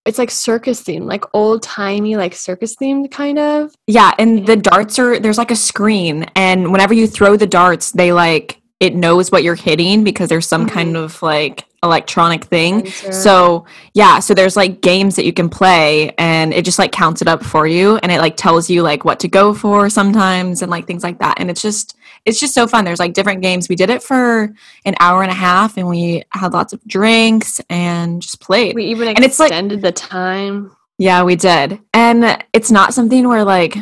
it's 0.07 0.19
like 0.19 0.31
circus 0.31 0.83
themed, 0.83 1.07
like 1.07 1.25
old 1.35 1.62
timey, 1.62 2.17
like 2.17 2.35
circus 2.35 2.77
themed 2.77 3.11
kind 3.11 3.38
of. 3.38 3.75
Yeah, 3.87 4.12
and 4.19 4.47
the 4.47 4.57
darts 4.57 4.99
are 4.99 5.19
there's 5.19 5.38
like 5.38 5.51
a 5.51 5.57
screen, 5.57 6.27
and 6.37 6.73
whenever 6.73 6.95
you 6.95 7.07
throw 7.07 7.37
the 7.37 7.47
darts, 7.47 7.93
they 7.93 8.12
like 8.12 8.61
it 8.81 8.95
knows 8.95 9.31
what 9.31 9.43
you're 9.43 9.55
hitting 9.55 10.05
because 10.05 10.29
there's 10.29 10.47
some 10.47 10.67
kind 10.67 10.95
mm-hmm. 10.95 11.05
of 11.05 11.23
like 11.23 11.64
electronic 11.83 12.45
thing. 12.45 12.87
Sensor. 12.87 13.12
So 13.12 13.67
yeah, 13.95 14.19
so 14.19 14.35
there's 14.35 14.57
like 14.57 14.81
games 14.81 15.17
that 15.17 15.25
you 15.25 15.33
can 15.33 15.49
play 15.49 16.12
and 16.19 16.53
it 16.53 16.64
just 16.64 16.79
like 16.79 16.93
counts 16.93 17.23
it 17.23 17.29
up 17.29 17.45
for 17.45 17.67
you 17.67 17.99
and 17.99 18.11
it 18.11 18.19
like 18.19 18.37
tells 18.37 18.69
you 18.69 18.83
like 18.83 19.05
what 19.05 19.21
to 19.21 19.29
go 19.29 19.55
for 19.55 19.88
sometimes 19.88 20.62
and 20.62 20.71
like 20.71 20.87
things 20.87 21.03
like 21.03 21.19
that. 21.19 21.38
And 21.38 21.51
it's 21.51 21.62
just 21.62 21.97
it's 22.24 22.40
just 22.40 22.54
so 22.54 22.66
fun. 22.66 22.84
There's 22.84 22.98
like 23.00 23.12
different 23.12 23.42
games. 23.42 23.68
We 23.68 23.76
did 23.76 23.90
it 23.90 24.02
for 24.02 24.52
an 24.84 24.94
hour 25.00 25.22
and 25.22 25.30
a 25.30 25.34
half 25.34 25.76
and 25.76 25.88
we 25.88 26.22
had 26.30 26.52
lots 26.52 26.72
of 26.72 26.82
drinks 26.87 27.60
and 27.68 28.22
just 28.22 28.40
played. 28.40 28.74
we 28.74 28.87
even 28.87 29.08
and 29.08 29.24
it's 29.24 29.38
like- 29.38 29.48
extended 29.50 29.82
the 29.82 29.92
time. 29.92 30.74
yeah, 30.98 31.22
we 31.22 31.37
did. 31.37 31.80
And 31.92 32.42
it's 32.52 32.70
not 32.70 32.94
something 32.94 33.28
where 33.28 33.44
like 33.44 33.76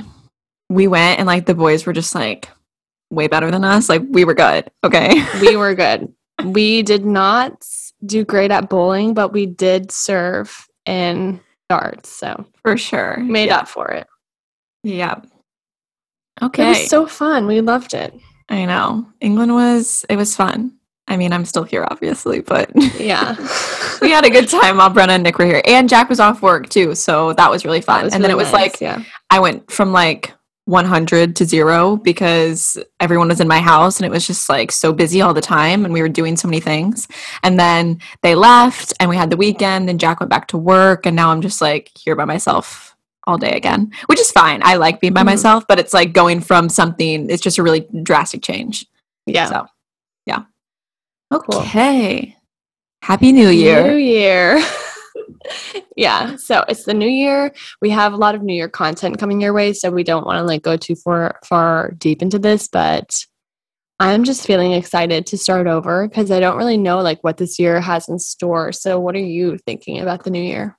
we 0.69 0.89
went 0.89 1.19
and 1.19 1.27
like 1.27 1.47
the 1.47 1.55
boys 1.55 1.87
were 1.87 1.93
just 1.93 2.15
like 2.15 2.49
way 3.11 3.29
better 3.29 3.51
than 3.51 3.63
us. 3.65 3.89
Like 3.89 4.03
we 4.09 4.25
were 4.25 4.35
good. 4.35 4.71
Okay. 4.83 5.23
we 5.41 5.57
were 5.63 5.75
good. 5.75 6.13
We 6.45 6.83
did 6.83 7.05
not 7.05 7.65
do 8.05 8.25
great 8.25 8.51
at 8.51 8.69
bowling, 8.69 9.15
but 9.15 9.33
we 9.33 9.47
did 9.47 9.93
serve 9.93 10.67
in 10.87 11.39
darts, 11.69 12.09
so 12.09 12.45
For 12.63 12.77
sure. 12.77 13.19
made 13.19 13.47
yeah. 13.49 13.59
up 13.59 13.69
for 13.69 13.89
it. 13.93 14.09
Yeah. 14.83 15.21
Okay. 16.41 16.65
It 16.65 16.69
was 16.71 16.89
so 16.89 17.07
fun. 17.07 17.47
We 17.47 17.61
loved 17.61 17.95
it. 17.95 18.13
I 18.49 18.65
know. 18.65 19.07
England 19.21 19.55
was 19.55 20.05
it 20.09 20.17
was 20.17 20.37
fun. 20.37 20.73
I 21.09 21.17
mean, 21.17 21.33
I'm 21.33 21.45
still 21.45 21.65
here 21.65 21.87
obviously, 21.91 22.41
but 22.41 22.71
Yeah. 23.01 23.37
we 24.03 24.11
had 24.11 24.25
a 24.25 24.31
good 24.31 24.49
time 24.49 24.79
while 24.79 24.91
Brenna 24.91 25.11
and 25.11 25.23
Nick 25.23 25.39
were 25.39 25.47
here. 25.47 25.63
And 25.67 25.89
Jack 25.89 26.09
was 26.09 26.21
off 26.21 26.43
work 26.43 26.69
too, 26.69 26.95
so 26.95 27.33
that 27.35 27.51
was 27.51 27.65
really 27.65 27.81
fun. 27.81 28.05
Was 28.05 28.15
and 28.15 28.23
then 28.23 28.31
it 28.31 28.37
was 28.37 28.53
nice, 28.53 28.73
like 28.73 28.81
yeah. 28.81 29.03
I 29.31 29.41
went 29.41 29.71
from 29.71 29.93
like 29.93 30.33
100 30.67 31.35
to 31.37 31.45
0 31.45 31.97
because 31.97 32.79
everyone 33.01 33.29
was 33.29 33.41
in 33.41 33.49
my 33.49 33.59
house 33.59 33.99
and 33.99 34.07
it 34.07 34.13
was 34.13 34.27
just 34.27 34.49
like 34.49 34.71
so 34.71 34.93
busy 34.93 35.21
all 35.21 35.35
the 35.35 35.41
time 35.41 35.85
and 35.85 35.93
we 35.93 36.01
were 36.01 36.09
doing 36.09 36.37
so 36.37 36.47
many 36.47 36.61
things. 36.61 37.09
And 37.43 37.59
then 37.59 37.99
they 38.23 38.37
left 38.37 38.93
and 39.01 39.11
we 39.11 39.17
had 39.17 39.31
the 39.31 39.37
weekend 39.37 39.91
and 39.91 39.99
Jack 39.99 40.21
went 40.21 40.31
back 40.31 40.47
to 40.49 40.59
work 40.59 41.05
and 41.05 41.17
now 41.17 41.31
I'm 41.31 41.43
just 41.43 41.61
like 41.61 41.91
here 41.97 42.15
by 42.15 42.25
myself 42.27 42.92
all 43.27 43.39
day 43.39 43.53
again, 43.53 43.91
which 44.07 44.21
is 44.21 44.31
fine. 44.31 44.61
I 44.65 44.77
like 44.77 45.01
being 45.01 45.13
by 45.13 45.23
Mhm. 45.23 45.27
myself, 45.27 45.65
but 45.69 45.79
it's 45.79 45.95
like 45.95 46.13
going 46.13 46.41
from 46.41 46.69
something 46.69 47.31
it's 47.31 47.43
just 47.43 47.59
a 47.59 47.63
really 47.63 47.87
drastic 48.03 48.43
change. 48.43 48.87
Yeah. 49.27 49.47
So, 49.47 49.67
yeah. 50.27 50.43
Cool. 51.33 51.61
Okay. 51.61 52.37
Happy 53.03 53.33
New 53.33 53.49
Year. 53.49 53.87
New 53.89 53.97
Year. 53.97 54.63
yeah. 55.97 56.37
So 56.37 56.65
it's 56.69 56.85
the 56.85 56.95
new 56.95 57.09
year. 57.09 57.53
We 57.81 57.91
have 57.91 58.13
a 58.13 58.17
lot 58.17 58.35
of 58.35 58.43
new 58.43 58.55
year 58.55 58.69
content 58.69 59.19
coming 59.19 59.41
your 59.41 59.53
way, 59.53 59.73
so 59.73 59.91
we 59.91 60.05
don't 60.05 60.27
want 60.27 60.39
to 60.39 60.45
like 60.45 60.63
go 60.63 60.77
too 60.77 60.95
far 60.95 61.39
far 61.45 61.93
deep 61.99 62.23
into 62.23 62.39
this, 62.39 62.69
but 62.69 63.25
I'm 63.99 64.25
just 64.25 64.47
feeling 64.47 64.73
excited 64.73 65.27
to 65.27 65.39
start 65.39 65.67
over 65.67 66.09
because 66.09 66.31
I 66.31 66.41
don't 66.41 66.57
really 66.57 66.77
know 66.77 67.01
like 67.01 67.23
what 67.23 67.37
this 67.37 67.59
year 67.59 67.81
has 67.81 68.09
in 68.09 68.19
store. 68.19 68.73
So 68.73 68.99
what 68.99 69.15
are 69.15 69.21
you 69.21 69.59
thinking 69.59 70.01
about 70.01 70.25
the 70.25 70.31
new 70.31 70.43
year? 70.43 70.77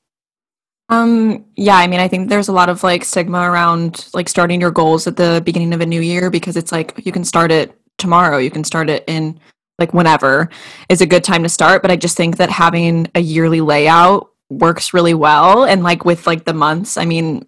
Um, 0.93 1.45
yeah, 1.55 1.77
I 1.77 1.87
mean, 1.87 1.99
I 1.99 2.07
think 2.07 2.29
there's 2.29 2.47
a 2.47 2.53
lot 2.53 2.69
of 2.69 2.83
like 2.83 3.03
stigma 3.03 3.39
around 3.49 4.07
like 4.13 4.29
starting 4.29 4.61
your 4.61 4.71
goals 4.71 5.07
at 5.07 5.15
the 5.15 5.41
beginning 5.45 5.73
of 5.73 5.81
a 5.81 5.85
new 5.85 6.01
year 6.01 6.29
because 6.29 6.55
it's 6.57 6.71
like 6.71 6.93
you 7.05 7.11
can 7.11 7.23
start 7.23 7.51
it 7.51 7.77
tomorrow, 7.97 8.37
you 8.37 8.51
can 8.51 8.63
start 8.63 8.89
it 8.89 9.03
in 9.07 9.39
like 9.79 9.93
whenever 9.93 10.49
is 10.89 11.01
a 11.01 11.05
good 11.05 11.23
time 11.23 11.43
to 11.43 11.49
start. 11.49 11.81
But 11.81 11.91
I 11.91 11.95
just 11.95 12.15
think 12.17 12.37
that 12.37 12.49
having 12.49 13.07
a 13.15 13.19
yearly 13.19 13.61
layout 13.61 14.29
works 14.49 14.93
really 14.93 15.13
well. 15.13 15.63
And 15.65 15.83
like 15.83 16.05
with 16.05 16.27
like 16.27 16.45
the 16.45 16.53
months, 16.53 16.95
I 16.97 17.05
mean, 17.05 17.47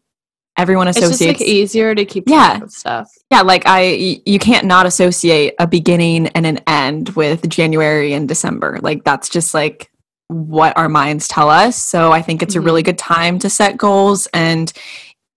everyone 0.57 0.87
It's 0.87 0.97
just 0.99 1.11
associates 1.11 1.39
like 1.41 1.47
easier 1.49 1.93
to 1.93 2.05
keep 2.05 2.23
Yeah. 2.27 2.61
of 2.63 2.71
stuff. 2.71 3.09
yeah 3.29 3.41
like 3.41 3.65
i 3.65 3.81
y- 3.81 4.21
you 4.25 4.39
can't 4.39 4.65
not 4.65 4.85
associate 4.85 5.53
a 5.59 5.67
beginning 5.67 6.27
and 6.27 6.45
an 6.45 6.59
end 6.65 7.09
with 7.09 7.49
january 7.49 8.13
and 8.13 8.25
december 8.25 8.79
like 8.81 9.03
that's 9.03 9.27
just 9.27 9.53
like 9.53 9.91
what 10.27 10.75
our 10.77 10.89
minds 10.89 11.27
tell 11.27 11.49
us 11.49 11.81
so 11.83 12.11
i 12.11 12.21
think 12.21 12.41
it's 12.41 12.55
a 12.55 12.61
really 12.61 12.81
good 12.81 12.97
time 12.97 13.37
to 13.37 13.49
set 13.49 13.77
goals 13.77 14.27
and 14.33 14.73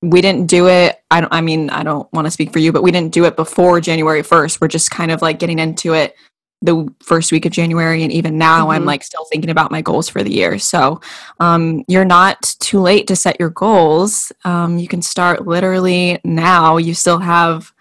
we 0.03 0.20
didn't 0.20 0.46
do 0.46 0.68
it. 0.68 1.03
I 1.11 1.20
don't, 1.20 1.33
I 1.33 1.40
mean, 1.40 1.70
I 1.70 1.83
don't 1.83 2.11
want 2.12 2.27
to 2.27 2.31
speak 2.31 2.53
for 2.53 2.61
you, 2.61 2.72
but 2.72 2.83
we 2.83 2.92
didn't 2.92 3.12
do 3.12 3.24
it 3.24 3.37
before 3.37 3.81
January 3.81 4.22
1st. 4.22 4.61
We're 4.61 4.68
just 4.68 4.90
kind 4.90 5.11
of 5.11 5.22
like 5.22 5.38
getting 5.38 5.59
into 5.59 5.94
it 5.94 6.14
the 6.62 6.88
first 7.03 7.33
week 7.33 7.46
of 7.46 7.53
January. 7.53 8.03
And 8.03 8.12
even 8.12 8.38
now, 8.38 8.62
mm-hmm. 8.62 8.70
I'm 8.70 8.85
like 8.85 9.03
still 9.03 9.24
thinking 9.24 9.51
about 9.51 9.70
my 9.70 9.83
goals 9.83 10.09
for 10.09 10.22
the 10.22 10.33
year. 10.33 10.59
So 10.59 11.01
um, 11.40 11.85
you're 11.88 12.05
not 12.05 12.55
too 12.61 12.81
late 12.81 13.07
to 13.09 13.16
set 13.16 13.40
your 13.40 13.51
goals. 13.51 14.33
Um, 14.44 14.79
you 14.79 14.88
can 14.88 15.03
start 15.03 15.46
literally 15.46 16.20
now. 16.24 16.77
You 16.77 16.94
still 16.94 17.18
have 17.18 17.72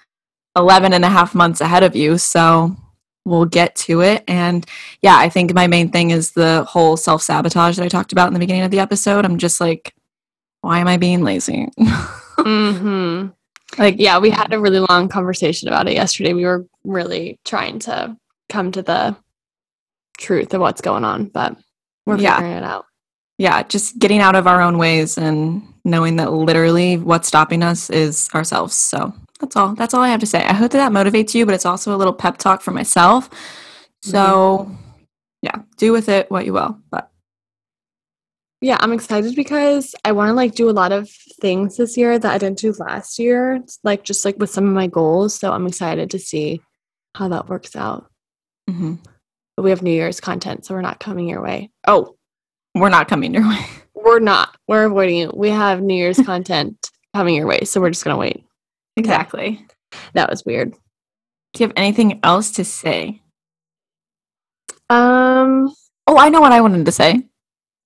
11 0.55 0.93
and 0.93 1.05
a 1.05 1.09
half 1.09 1.35
months 1.35 1.61
ahead 1.61 1.83
of 1.83 1.95
you. 1.95 2.17
So 2.17 2.75
we'll 3.27 3.45
get 3.45 3.75
to 3.75 4.01
it. 4.01 4.23
And 4.27 4.65
yeah, 5.01 5.17
I 5.17 5.29
think 5.29 5.53
my 5.53 5.67
main 5.67 5.91
thing 5.91 6.11
is 6.11 6.31
the 6.31 6.63
whole 6.63 6.97
self 6.97 7.21
sabotage 7.21 7.75
that 7.75 7.85
I 7.85 7.89
talked 7.89 8.11
about 8.11 8.27
in 8.27 8.33
the 8.33 8.39
beginning 8.39 8.63
of 8.63 8.71
the 8.71 8.79
episode. 8.79 9.25
I'm 9.25 9.37
just 9.37 9.59
like, 9.59 9.93
why 10.61 10.79
am 10.79 10.87
I 10.87 10.97
being 10.97 11.23
lazy? 11.23 11.67
mm-hmm. 11.79 13.27
Like, 13.77 13.95
yeah, 13.97 14.17
we 14.17 14.29
had 14.29 14.53
a 14.53 14.59
really 14.59 14.79
long 14.79 15.09
conversation 15.09 15.67
about 15.67 15.87
it 15.87 15.93
yesterday. 15.93 16.33
We 16.33 16.45
were 16.45 16.65
really 16.83 17.39
trying 17.43 17.79
to 17.79 18.17
come 18.49 18.71
to 18.71 18.81
the 18.81 19.15
truth 20.17 20.53
of 20.53 20.61
what's 20.61 20.81
going 20.81 21.03
on, 21.03 21.25
but 21.25 21.57
we're 22.05 22.17
yeah. 22.17 22.37
figuring 22.37 22.57
it 22.57 22.63
out. 22.63 22.85
Yeah, 23.37 23.61
just 23.63 23.99
getting 23.99 24.19
out 24.19 24.35
of 24.35 24.47
our 24.47 24.61
own 24.61 24.79
ways 24.79 25.17
and 25.17 25.61
knowing 25.85 26.15
that 26.15 26.33
literally 26.33 26.97
what's 26.97 27.27
stopping 27.27 27.61
us 27.61 27.89
is 27.89 28.29
ourselves. 28.33 28.75
So 28.75 29.13
that's 29.39 29.55
all. 29.55 29.75
That's 29.75 29.93
all 29.93 30.01
I 30.01 30.09
have 30.09 30.19
to 30.21 30.25
say. 30.25 30.43
I 30.43 30.53
hope 30.53 30.71
that 30.71 30.77
that 30.77 30.91
motivates 30.91 31.33
you, 31.33 31.45
but 31.45 31.55
it's 31.55 31.65
also 31.65 31.95
a 31.95 31.97
little 31.97 32.13
pep 32.13 32.37
talk 32.37 32.61
for 32.61 32.71
myself. 32.71 33.29
So, 34.01 34.67
mm-hmm. 34.69 34.75
yeah, 35.41 35.61
do 35.77 35.91
with 35.91 36.09
it 36.09 36.29
what 36.29 36.45
you 36.45 36.53
will. 36.53 36.79
But 36.89 37.11
yeah, 38.61 38.77
I'm 38.79 38.93
excited 38.93 39.35
because 39.35 39.93
I 40.03 40.11
want 40.13 40.29
to 40.29 40.33
like 40.33 40.55
do 40.55 40.69
a 40.69 40.71
lot 40.71 40.91
of 40.91 41.09
things 41.39 41.77
this 41.77 41.97
year 41.97 42.17
that 42.17 42.31
I 42.31 42.37
didn't 42.37 42.59
do 42.59 42.73
last 42.73 43.19
year, 43.19 43.63
like 43.83 44.03
just 44.03 44.25
like 44.25 44.37
with 44.37 44.49
some 44.49 44.67
of 44.67 44.73
my 44.73 44.87
goals. 44.87 45.35
So 45.35 45.51
I'm 45.51 45.67
excited 45.67 46.09
to 46.11 46.19
see 46.19 46.61
how 47.15 47.27
that 47.29 47.49
works 47.49 47.75
out. 47.75 48.09
Mm-hmm. 48.69 48.95
But 49.55 49.63
we 49.63 49.69
have 49.69 49.81
New 49.81 49.91
Year's 49.91 50.19
content, 50.19 50.65
so 50.65 50.73
we're 50.73 50.81
not 50.81 50.99
coming 50.99 51.27
your 51.27 51.41
way. 51.41 51.71
Oh, 51.87 52.15
we're 52.75 52.89
not 52.89 53.07
coming 53.07 53.33
your 53.33 53.47
way. 53.47 53.65
We're 53.93 54.19
not. 54.19 54.55
We're 54.67 54.85
avoiding 54.85 55.19
it. 55.19 55.35
We 55.35 55.49
have 55.49 55.81
New 55.81 55.95
Year's 55.95 56.19
content 56.25 56.89
coming 57.15 57.35
your 57.35 57.47
way, 57.47 57.61
so 57.65 57.81
we're 57.81 57.89
just 57.89 58.03
gonna 58.03 58.17
wait. 58.17 58.46
Exactly. 58.97 59.65
That 60.13 60.29
was 60.29 60.45
weird. 60.45 60.73
Do 61.53 61.63
you 61.63 61.67
have 61.67 61.73
anything 61.77 62.19
else 62.23 62.51
to 62.51 62.65
say? 62.65 63.21
Um. 64.89 65.73
Oh, 66.07 66.17
I 66.17 66.29
know 66.29 66.41
what 66.41 66.51
I 66.51 66.61
wanted 66.61 66.85
to 66.85 66.91
say. 66.91 67.23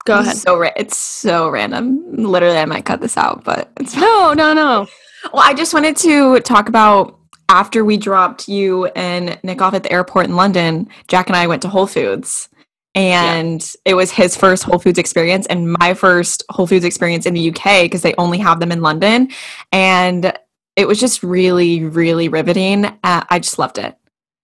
Go 0.05 0.19
ahead. 0.19 0.37
So 0.37 0.57
ra- 0.57 0.71
it's 0.75 0.97
so 0.97 1.49
random. 1.49 2.15
Literally, 2.15 2.57
I 2.57 2.65
might 2.65 2.85
cut 2.85 3.01
this 3.01 3.17
out, 3.17 3.43
but 3.43 3.71
it's 3.79 3.95
no, 3.95 4.33
no, 4.33 4.53
no. 4.53 4.87
Well, 5.31 5.43
I 5.43 5.53
just 5.53 5.73
wanted 5.73 5.95
to 5.97 6.39
talk 6.39 6.67
about 6.69 7.19
after 7.49 7.83
we 7.83 7.97
dropped 7.97 8.47
you 8.47 8.85
and 8.87 9.37
Nick 9.43 9.61
off 9.61 9.73
at 9.73 9.83
the 9.83 9.91
airport 9.91 10.25
in 10.25 10.35
London, 10.35 10.87
Jack 11.07 11.27
and 11.27 11.35
I 11.35 11.47
went 11.47 11.61
to 11.63 11.69
Whole 11.69 11.87
Foods. 11.87 12.49
And 12.95 13.61
yeah. 13.61 13.91
it 13.91 13.93
was 13.93 14.11
his 14.11 14.35
first 14.35 14.63
Whole 14.63 14.79
Foods 14.79 14.97
experience 14.97 15.45
and 15.47 15.73
my 15.73 15.93
first 15.93 16.43
Whole 16.49 16.67
Foods 16.67 16.85
experience 16.85 17.25
in 17.25 17.33
the 17.33 17.49
UK 17.49 17.83
because 17.83 18.01
they 18.01 18.15
only 18.17 18.37
have 18.37 18.59
them 18.59 18.71
in 18.71 18.81
London. 18.81 19.29
And 19.71 20.33
it 20.75 20.87
was 20.87 20.99
just 20.99 21.23
really, 21.23 21.83
really 21.83 22.27
riveting. 22.27 22.85
Uh, 22.85 23.23
I 23.29 23.39
just 23.39 23.59
loved 23.59 23.77
it 23.77 23.95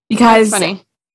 because 0.10 0.54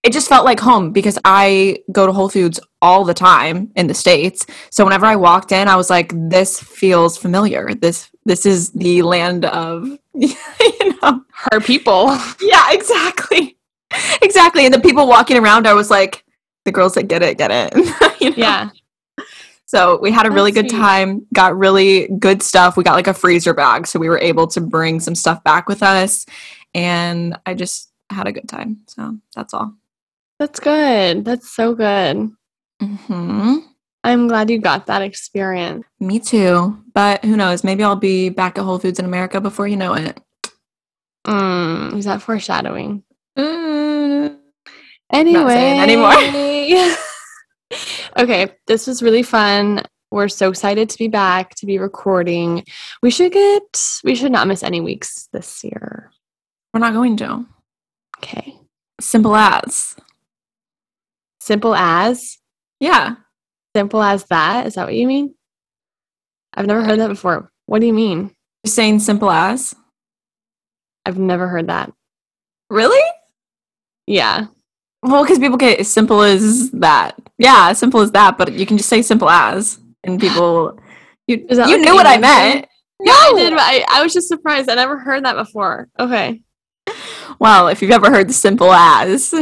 it 0.02 0.12
just 0.12 0.28
felt 0.28 0.44
like 0.44 0.58
home 0.58 0.90
because 0.90 1.18
I 1.24 1.78
go 1.92 2.06
to 2.06 2.12
Whole 2.12 2.28
Foods 2.28 2.58
all 2.80 3.04
the 3.04 3.14
time 3.14 3.70
in 3.76 3.86
the 3.86 3.94
States. 3.94 4.44
So 4.70 4.84
whenever 4.84 5.06
I 5.06 5.16
walked 5.16 5.52
in, 5.52 5.68
I 5.68 5.76
was 5.76 5.90
like, 5.90 6.12
this 6.28 6.60
feels 6.60 7.16
familiar. 7.16 7.74
This 7.74 8.10
this 8.24 8.46
is 8.46 8.70
the 8.70 9.02
land 9.02 9.44
of 9.44 9.86
you 10.14 10.34
know 11.02 11.22
her 11.50 11.60
people. 11.60 12.16
Yeah, 12.40 12.72
exactly. 12.72 13.56
Exactly. 14.22 14.64
And 14.64 14.74
the 14.74 14.80
people 14.80 15.06
walking 15.06 15.36
around, 15.36 15.66
I 15.66 15.74
was 15.74 15.90
like, 15.90 16.24
the 16.64 16.72
girls 16.72 16.94
that 16.94 17.04
get 17.04 17.22
it, 17.22 17.38
get 17.38 17.50
it. 17.50 17.74
you 18.20 18.30
know? 18.30 18.36
Yeah. 18.36 18.70
So 19.72 19.98
we 20.02 20.12
had 20.12 20.26
a 20.26 20.30
really 20.30 20.52
good 20.52 20.68
time, 20.68 21.26
got 21.32 21.56
really 21.56 22.06
good 22.18 22.42
stuff. 22.42 22.76
We 22.76 22.84
got 22.84 22.92
like 22.92 23.06
a 23.06 23.14
freezer 23.14 23.54
bag, 23.54 23.86
so 23.86 23.98
we 23.98 24.10
were 24.10 24.18
able 24.18 24.46
to 24.48 24.60
bring 24.60 25.00
some 25.00 25.14
stuff 25.14 25.42
back 25.44 25.66
with 25.66 25.82
us. 25.82 26.26
And 26.74 27.38
I 27.46 27.54
just 27.54 27.90
had 28.10 28.26
a 28.26 28.32
good 28.32 28.46
time. 28.50 28.82
So 28.86 29.16
that's 29.34 29.54
all. 29.54 29.72
That's 30.38 30.60
good. 30.60 31.24
That's 31.24 31.48
so 31.48 31.74
good. 31.74 32.32
Mm-hmm. 32.82 33.54
I'm 34.04 34.28
glad 34.28 34.50
you 34.50 34.58
got 34.58 34.88
that 34.88 35.00
experience. 35.00 35.86
Me 35.98 36.20
too. 36.20 36.76
But 36.92 37.24
who 37.24 37.34
knows? 37.34 37.64
Maybe 37.64 37.82
I'll 37.82 37.96
be 37.96 38.28
back 38.28 38.58
at 38.58 38.64
Whole 38.64 38.78
Foods 38.78 38.98
in 38.98 39.06
America 39.06 39.40
before 39.40 39.66
you 39.66 39.78
know 39.78 39.94
it. 39.94 40.20
Mm, 41.26 41.96
is 41.96 42.04
that 42.04 42.20
foreshadowing? 42.20 43.04
Mm. 43.38 44.36
Anyway. 45.10 45.78
anymore. 45.78 46.98
okay, 48.18 48.48
this 48.66 48.86
was 48.86 49.02
really 49.02 49.22
fun. 49.22 49.82
We're 50.10 50.28
so 50.28 50.50
excited 50.50 50.90
to 50.90 50.98
be 50.98 51.08
back, 51.08 51.54
to 51.56 51.66
be 51.66 51.78
recording. 51.78 52.64
We 53.02 53.10
should 53.10 53.32
get, 53.32 53.82
we 54.04 54.14
should 54.14 54.32
not 54.32 54.46
miss 54.46 54.62
any 54.62 54.80
weeks 54.80 55.28
this 55.32 55.64
year. 55.64 56.10
We're 56.72 56.80
not 56.80 56.92
going 56.92 57.16
to. 57.18 57.46
Okay. 58.18 58.54
Simple 59.00 59.34
as. 59.34 59.96
Simple 61.40 61.74
as? 61.74 62.38
Yeah. 62.78 63.16
Simple 63.74 64.02
as 64.02 64.24
that? 64.24 64.66
Is 64.66 64.74
that 64.74 64.84
what 64.84 64.94
you 64.94 65.06
mean? 65.06 65.34
I've 66.54 66.66
never 66.66 66.84
heard 66.84 67.00
that 67.00 67.08
before. 67.08 67.50
What 67.66 67.80
do 67.80 67.86
you 67.86 67.92
mean? 67.94 68.34
You're 68.64 68.70
saying 68.70 69.00
simple 69.00 69.30
as? 69.30 69.74
I've 71.06 71.18
never 71.18 71.48
heard 71.48 71.68
that. 71.68 71.92
Really? 72.68 73.02
Yeah. 74.06 74.46
Well, 75.02 75.24
because 75.24 75.38
people 75.38 75.56
get 75.56 75.80
as 75.80 75.88
simple 75.88 76.22
as 76.22 76.70
that. 76.72 77.16
Yeah, 77.38 77.70
as 77.70 77.78
simple 77.78 78.00
as 78.00 78.12
that, 78.12 78.38
but 78.38 78.52
you 78.52 78.66
can 78.66 78.76
just 78.76 78.88
say 78.88 79.02
simple 79.02 79.28
as. 79.28 79.78
And 80.04 80.20
people, 80.20 80.78
you, 81.26 81.44
you 81.48 81.56
like 81.56 81.80
knew 81.80 81.94
what 81.94 82.06
I 82.06 82.18
meant. 82.18 82.66
Yeah, 83.00 83.12
no! 83.12 83.12
I 83.12 83.32
did, 83.36 83.50
but 83.50 83.60
I, 83.60 83.84
I 83.88 84.02
was 84.02 84.12
just 84.12 84.28
surprised. 84.28 84.70
I 84.70 84.74
never 84.74 84.98
heard 84.98 85.24
that 85.24 85.34
before. 85.34 85.88
Okay. 85.98 86.42
Well, 87.38 87.68
if 87.68 87.82
you've 87.82 87.90
ever 87.90 88.10
heard 88.10 88.28
the 88.28 88.32
simple 88.32 88.72
as, 88.72 89.34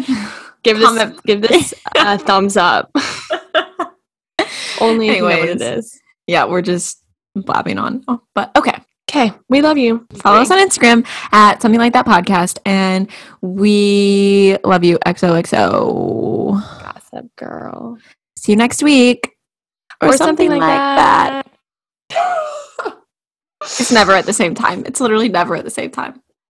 give 0.63 0.79
this, 0.79 1.21
give 1.27 1.43
this 1.43 1.75
a 1.95 2.17
thumbs 2.19 2.57
up. 2.57 2.91
Only 4.81 5.11
Anyways, 5.11 5.17
you 5.17 5.21
know 5.21 5.27
what 5.27 5.49
it 5.49 5.61
is. 5.79 6.01
Yeah, 6.27 6.47
we're 6.47 6.63
just 6.63 7.05
blabbing 7.35 7.79
on. 7.79 8.03
Oh, 8.09 8.23
but 8.35 8.51
okay. 8.57 8.79
Okay, 9.11 9.33
we 9.49 9.61
love 9.61 9.77
you. 9.77 10.07
Follow 10.23 10.41
us 10.41 10.53
on 10.53 10.59
Instagram 10.59 11.05
at 11.33 11.61
something 11.61 11.81
like 11.81 11.95
that 11.95 12.07
podcast, 12.07 12.61
and 12.65 13.11
we 13.41 14.57
love 14.63 14.85
you. 14.85 15.01
XOXO. 15.05 16.53
Gossip 16.81 17.27
girl. 17.35 17.99
See 18.39 18.53
you 18.53 18.57
next 18.57 18.85
week, 18.85 19.37
or, 20.01 20.11
or 20.11 20.17
something, 20.17 20.49
something, 20.49 20.51
like, 20.51 20.61
like 20.61 20.79
that. 20.79 21.47
that. 22.11 22.97
it's 23.63 23.91
never 23.91 24.13
at 24.13 24.27
the 24.27 24.33
same 24.33 24.55
time. 24.55 24.85
It's 24.87 25.01
literally 25.01 25.29
never 25.29 25.57
at 25.57 25.65
the 25.65 25.71
same 25.71 25.91
time. 25.91 26.23